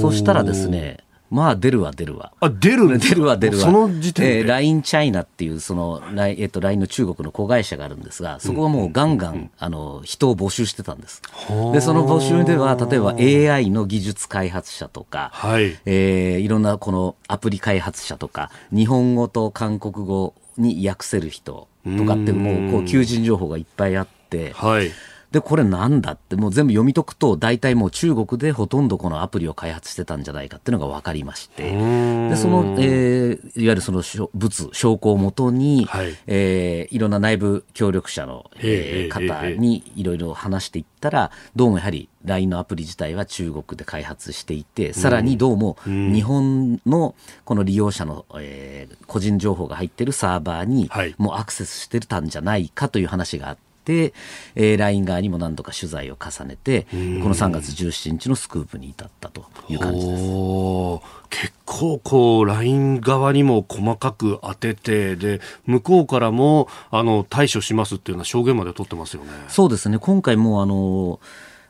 [0.00, 0.98] そしたらですね、
[1.30, 2.32] まあ出るわ出るわ。
[2.38, 2.98] あ、出る？
[2.98, 3.64] 出るわ出るわ。
[3.64, 4.38] その時点で？
[4.38, 11.22] えー、LINE チャイナっていう、その、えっと、LINE の中国の子会社があるんですが、そこはもうガンガン、あの、人を募集してたんです。
[11.72, 13.14] で、その募集では、例えば
[13.54, 15.76] AI の技術開発者とか、はい。
[15.86, 24.90] えー、いろんなこのアプリ開発者とか、日本語と韓国語に訳せる人とかって、もう、こう、求人情報がいっぱいあって、はい。
[25.34, 34.00] で、これなんだって、もう全部読み解くと、大体もう中国でほとんどこのアプリを開発してたんじゃないかっていうのが分かりまして、で、その、えー、いわゆるその
[34.32, 56.96] 物、証拠をもとに、はい、えー、いろんな内部協力者の、えー、方にいろいろ話していったら、どうもやはり LINE のアプリ自体は中国で開発していて、さらにどうも日本のこの利用者の、えー、個人情報が入ってるサーバーにもうアクセスしてたんじゃないかという話があって、、えー、LINE 側にも何度か取材を重ねて、こ
[57.28, 60.22] の3月17日のスクープに至ったという感じです。
[61.30, 69.30] 結構こう LINE 側にも細かく当ててで向こうからもあの対処しますっていうような証言まで取ってますよね。
[69.48, 71.18] そうですね今回もあの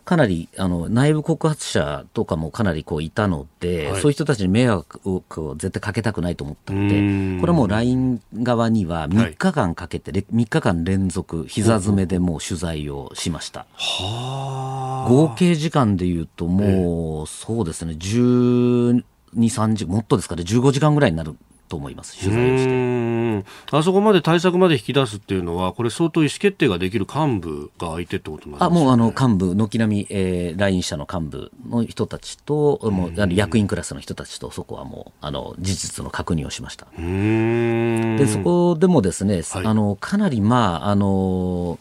[0.05, 5.23] かなりあの内部告発者とかもかなりこういたので、はい、そういう人たちに迷惑を
[5.57, 13.67] 絶対かけたくないと思ったので、これはもう LINE 側には3日間かけて、はい、3日間連続、膝詰めでもう取材をしました。
[13.79, 19.03] 合計時間でいうと、もう、そうですね、12、
[19.35, 21.37] 3時、もっとですかね、15時間ぐらいになる
[21.69, 23.77] と思います、取材をして。
[23.77, 36.87] あそこまで対策まで引き出すっていうのは、これ、相当意思決定ができる幹部が相手ってことなんですか、ね、あもうあの幹部、軒並み、えー、来院者の幹部の人たちと、もうあの役員クラスの人たちと、そこはもうあの事実の確認をしました。
[36.97, 41.79] でそこでもですね、はい、あのかなり、まああの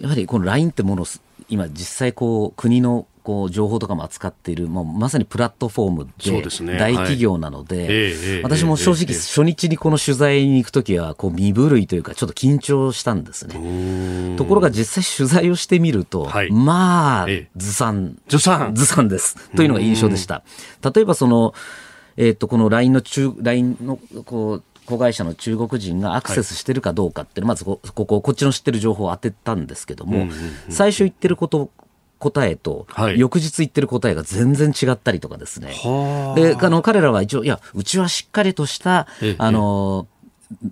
[0.00, 1.04] やはりこの LINE ってもの
[1.52, 14.36] 今実際こう国のこう情報とかも扱っている、もうまさにプラットフォームで大企業なので、私も正直、初日にこの取材に行くときはこう身震いというか、ちょっと緊張したんですね。
[14.36, 18.74] ところが実際取材をしてみると、はい、まあ、ずさん、ずさん。
[18.74, 19.36] ずさんです。
[19.50, 20.42] というのが印象でした。
[20.82, 21.54] 例えばその、
[22.16, 30.28] えっ、ー、と、この LINE の中、LINE の、こう、子会社の中国人がアクセスしてるかどうかって、まずここ、こっちの知ってる情報を当てたんですけども、
[30.68, 31.70] 最初言ってること
[32.18, 35.74] 答えと、翌日言ってる答えが全然違ったりとかですね。
[36.36, 39.08] で、あの、彼らは一応、いや、うちはしっかりとした、
[39.38, 40.06] あの、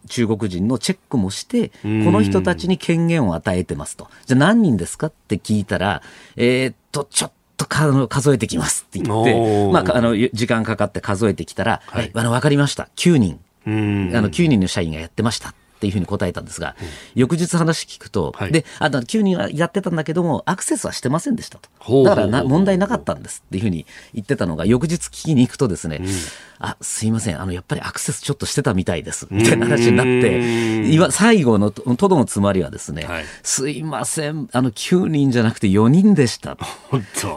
[0.09, 4.09] 中国人のチェックもして、この人たちに権限を与えてますと。
[4.27, 6.03] じゃあ何人ですかって聞いたら、
[6.37, 12.89] えー、っと、ちょっと数えてきますって言って、まあ、あの、時間かかって数えてきたら、はい、あの、わかりました。
[12.97, 13.41] 9人。
[14.17, 15.55] あの、9人の社員がやってました。
[15.81, 22.05] ていうふうに答えたんですが、うん、翌日話聞くと、はい、で、あの、9人はやってたんだけども、アクセスはしてませんでしたと。
[22.05, 26.09] だからな問題なかったんですっていうふうに言ってたのが、翌日聞きに行くとですね、うん。
[26.59, 36.67] あ、すいません、あの、やっぱりアクセスちょっとしてたみたいです、みたいな話になって、今、最後のとどのつまりはですね、はい、すいません、あの、9人じゃなくて4人でしたと。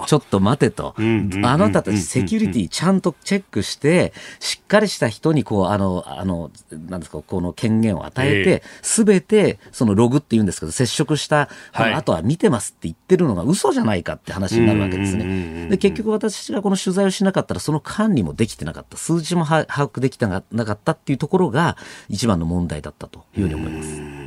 [0.05, 0.93] ちょっと待てと。
[0.97, 6.51] あなたたちセキュリティちゃんとチェックして、しっかりした人に、こう、あの、あの、
[6.89, 15.67] なんですか、この権限を与えて、すべ、て、そのログって言うんですけど、接触した、はい、あとは見てますって言ってるのが嘘じゃないかって話になるわけですね。
[15.69, 18.97] で、結局私がこの取材をしなかったら、その管理もできてなかった。
[18.97, 21.77] 数字も把握できてなかったっていうところが
[22.09, 24.23] 一番の問題だったというふうに思います。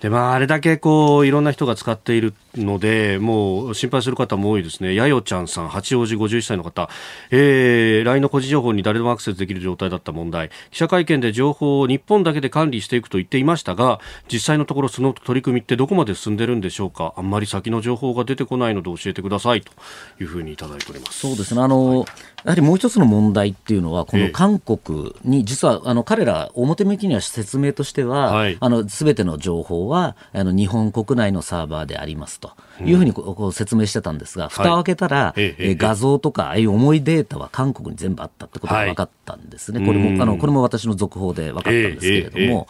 [0.00, 4.94] でまあ、あれだけこういろんな人が使っているので、もう心配する方も多いですね。
[4.94, 6.88] やよちゃんさん、八王子51歳の方、
[7.30, 10.50] えー、LINE の個人情報に誰でもアクセスできる状態だった問題。
[10.70, 14.00] 記者会見で情報を日本だけで管理していくと言っていましたが、
[14.32, 17.14] 実際のところその取り組みってどこまで進んでるんでしょうか？
[17.16, 19.72] あんまり先の情報が出てこないので教えてくださいと
[20.20, 21.20] いうふうにいただいております。
[21.20, 21.62] そうですね。
[21.62, 21.98] あの、はい。
[21.98, 22.04] や
[22.50, 28.46] はりもう一つの問題っていうのは、この韓国に、実はあの彼ら、表向きには説明としては、
[28.88, 32.52] すべての情報はあの日本国内のサーバーでありますと。
[32.82, 42.68] いうふうにこう説明してたんですが、蓋を開けたら、え画像とか、ああいう重いデータは韓国に全部あったってことが分かったんですね、これもあのこれも私の続報で分かったんですけれども。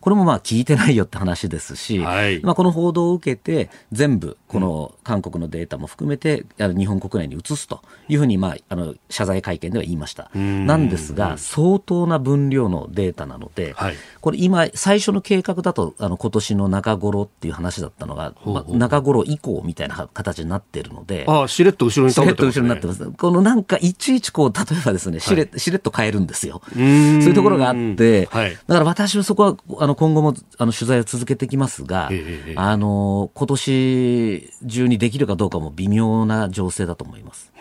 [0.00, 10.30] これもまあ聞いてないよって話ですし、はい、まあこの報道を受けて、全部この韓国のデータも含めて、日本国内に移すというふうに、まあ、あの謝罪会見では言いました。
[10.34, 23.04] なんですが、相当な分量のデータなので、はい、これ今、最初の計画だと、あの今年の中頃っていう話だったのが、ほうほうまあ、中頃以降みたいな形になっているので、ああ、しれっと後ろに、ね、しれっと後ろになってます。
[23.10, 26.62] このなんか、いちいちこう、例えばですね、しれ,、しれっと変えるんですよ。
[26.72, 37.52] そういうところがあって、はい、だから私はそこは、あの今後もあの取材を続けてきますが、ええ、あの今年中にできるかどうかも微妙な情勢だと思います。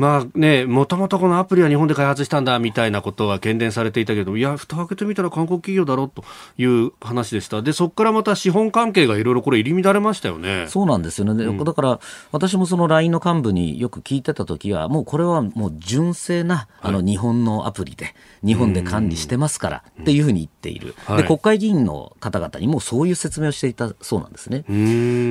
[0.00, 6.24] うんまあね、もともとこのアプリは日本で開発したんだみたいなことは懸念されていたけど、いや、蓋開けてみたら韓国企業だろうと
[6.56, 7.60] いう話でした。
[7.60, 10.66] で、そこからまた資本関係がいろいろこれ入り乱れましたよね。
[10.68, 11.44] そうなんですよね。
[11.44, 12.00] うん、だから、
[12.32, 20.94] 私もその LINE の幹部によく聞いてた時は、もうこれはもう純正な、あの日本のアプリで、日本で管理してますからっていうふうに言っている。
[21.16, 24.64] で、国会議員の方々にもそういう説明をしていたそうなんですね。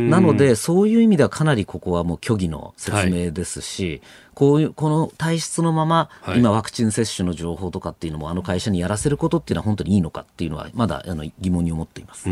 [0.10, 4.02] なので、そういう意味ではかなりここはもう虚偽の説明ですし、はい、
[4.40, 12.30] こういうこの体質のまま、はい、今、ワクチン接種の情報とかっていうのも、あの会社にやらせることっていうのは、本当にいいのかっていうのは、まだあの疑問に思っています。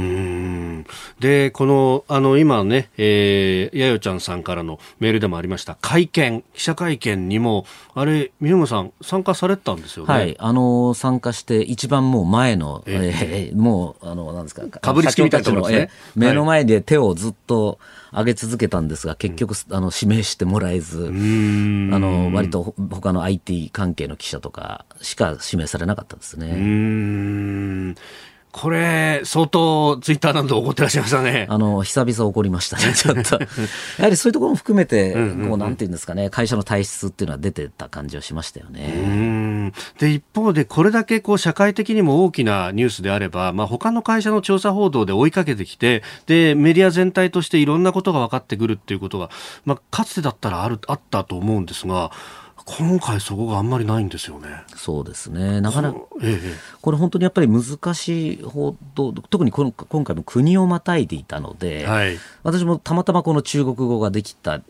[1.19, 10.13] で、このあの今ね、えー、やよちゃんさんからのメールでもありました、会見、記者会見にも、あれ、宮本さん、参加されたんですよね。
[10.13, 15.89] はい、あの参加して、一番もう前の、えもう、あのなんですか、 かぶりつきみたいなところですね。
[16.15, 17.79] 目の前で手をずっと、
[18.11, 27.95] 上げ続けたんですが、結局、あの指名してもらえず、あの割と他の IT 関係の記者とかしか指名されなかったですね。
[28.57, 31.45] これ、相当ツイッターなど怒ってらっしゃいましたね。
[31.47, 33.39] あの、久々怒りましたね、 ちょっと。
[33.39, 33.47] や
[33.99, 39.73] はりそういうところも含めて、こう、なんていうんですかね、会社の体質っていうのは出てた感じはしましたよね。
[39.99, 49.29] で、一方で、これだけこう、社会的にも大きなニュースであれば、まあ、他の会社の調査報道で追いかけてきて、で、メディア全体としていろんなことが分かってくるっていうことが、
[49.65, 52.11] まあ、かつてだったらある、あったと思うんですが、
[52.69, 54.49] 今回そこがあんまりないんですよね。
[54.75, 55.61] そうですね。
[55.61, 64.63] なかなか、ええ、これ本当にやっぱり難しいほど、特に今回も国をまたいでいたので、はい、私もたまたまこの中国語ができた、し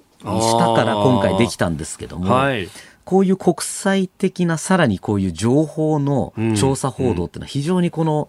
[0.59, 2.69] たから今回できたんですけども、はい、
[3.03, 8.27] こういう国際的なさらにこういう情報の調査報道っていうのは非常にこの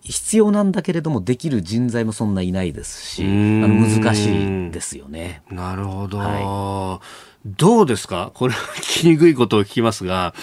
[0.00, 5.42] 必要なんだけれどもできる人材もそんないないですしあの難しいですよね。
[5.50, 7.04] なるほど、はい、
[7.44, 8.30] どうですか？
[8.34, 10.34] これは聞きにくいことを聞きますが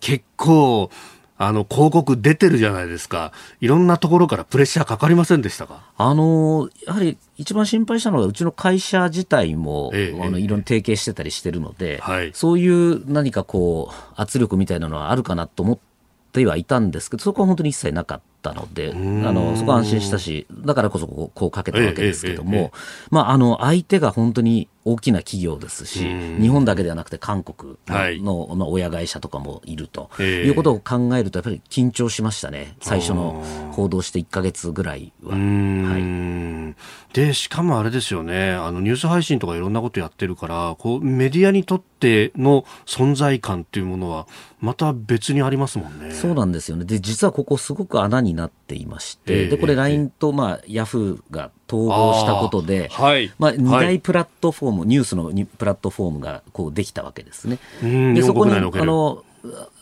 [0.00, 0.90] 結構
[1.42, 3.32] あの、広告出てるじゃないですか。
[3.62, 5.90] いろんなところからプレッシャーかかりませんでしたか？
[5.96, 15.78] あの、やはり一番心配したのは、うちの会社自体も、ええ、あのいろんな提携してたりしてるので、はい、そういう何かこう、圧力みたいなのはあるかなと思っ
[16.32, 22.72] てはいたんですけど、そこは本当に一切なかったので、あのそこは安心したし、だからこそこうこうかけたわけですけども、
[23.10, 26.06] まあ、あの相手が本当に大きな企業ですし、
[26.40, 35.36] 日本だけではなくて韓国のはい、の親会社とかもいると、いうことを考えると、やっぱり緊張しましたね、最初の報道して1か月ぐらいは。
[35.36, 36.74] はい、
[37.12, 44.26] で、しかもあれですよね、あのニュース配信とかいろんなことやってるから、こうメディアにとっての存在感っていうものは、
[44.60, 46.14] また別にありますもんね。
[46.14, 46.86] そうなんですよね。
[46.86, 57.58] で、実はここすごく穴になっていまして、で、これ LINE と、まあ、ヤフーが統合したことで、はい、まあ、2大プラットフォーム、はい、ニュースのプラットフォームがこうできたわけですね。
[58.14, 59.24] でそこにあの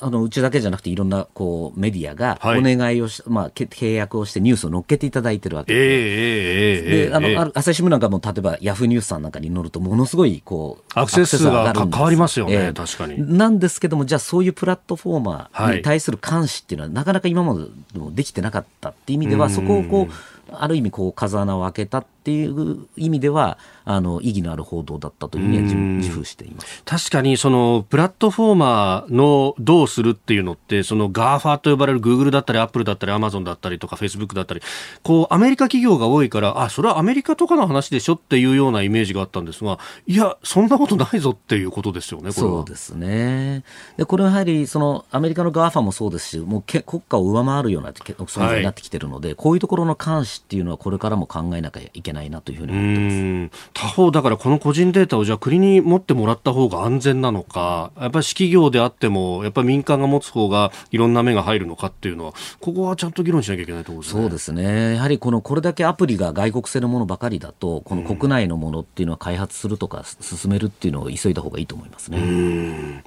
[0.00, 5.74] あのうちだけじゃなくていろんなこうメディアがお願いをし、はい、まあ、契約をしてニュースを載っけていただいてるわけ。
[5.74, 13.36] で,、えー、であの、えー、朝日新聞なんかも例えばヤフーニュースさんなんかに載るとものすごいこうアクセス数が変わりますよね、えー、確かに。
[13.36, 20.12] なんですけどもじゃあそういうプラットフォーマーに対する監視っていうのは、なかなか今までもできてなかったっていう意味ではそこをこう
[20.52, 25.62] ある意味こう風穴を開けたっていう意味ではあの意義のある報道だったというふうには
[25.98, 26.82] 自負しています。
[26.84, 34.60] 確かにそのプラットフォーマーのどうするっていうのってその GAFA と呼ばれるグーグルだったりアップルだったりアマゾンだったりとかフェイスブックだったり
[35.02, 43.64] こうアメリカ企業が多いからあそれはアメリカとかの話でしょっていうようなイメージがあったんですがいやそんなことないぞっていうことですよねそうですね。
[43.96, 64.22] でこれはやはりそのアメリカの GAFA もそうですしもうけ国家を上回るような存在になってきてるので、はい、こういうところの監視っていうのはこれからも考えなきゃいけないなというふうに思ってます他方、だからこの個人データをじゃあ国に持ってもらった方が安全なのか、やっぱり私企業であっても、やっぱり民間が持つ方がいろんな目が入るのかっていうのは、ここはちゃんと議論しなきゃいけないところですね。
[64.22, 64.94] そうですね。
[64.96, 72.18] やはりこのこれだけアプリが外国製のものばかりだと、この国内のものっていうのは開発するとか進めるっていうのを急いだ方がいいと思いますね。
[72.18, 73.04] うん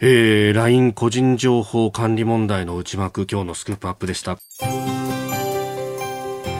[0.00, 4.38] えー、LINE 個人情報管理問題の内幕、今日のスクープアップでした。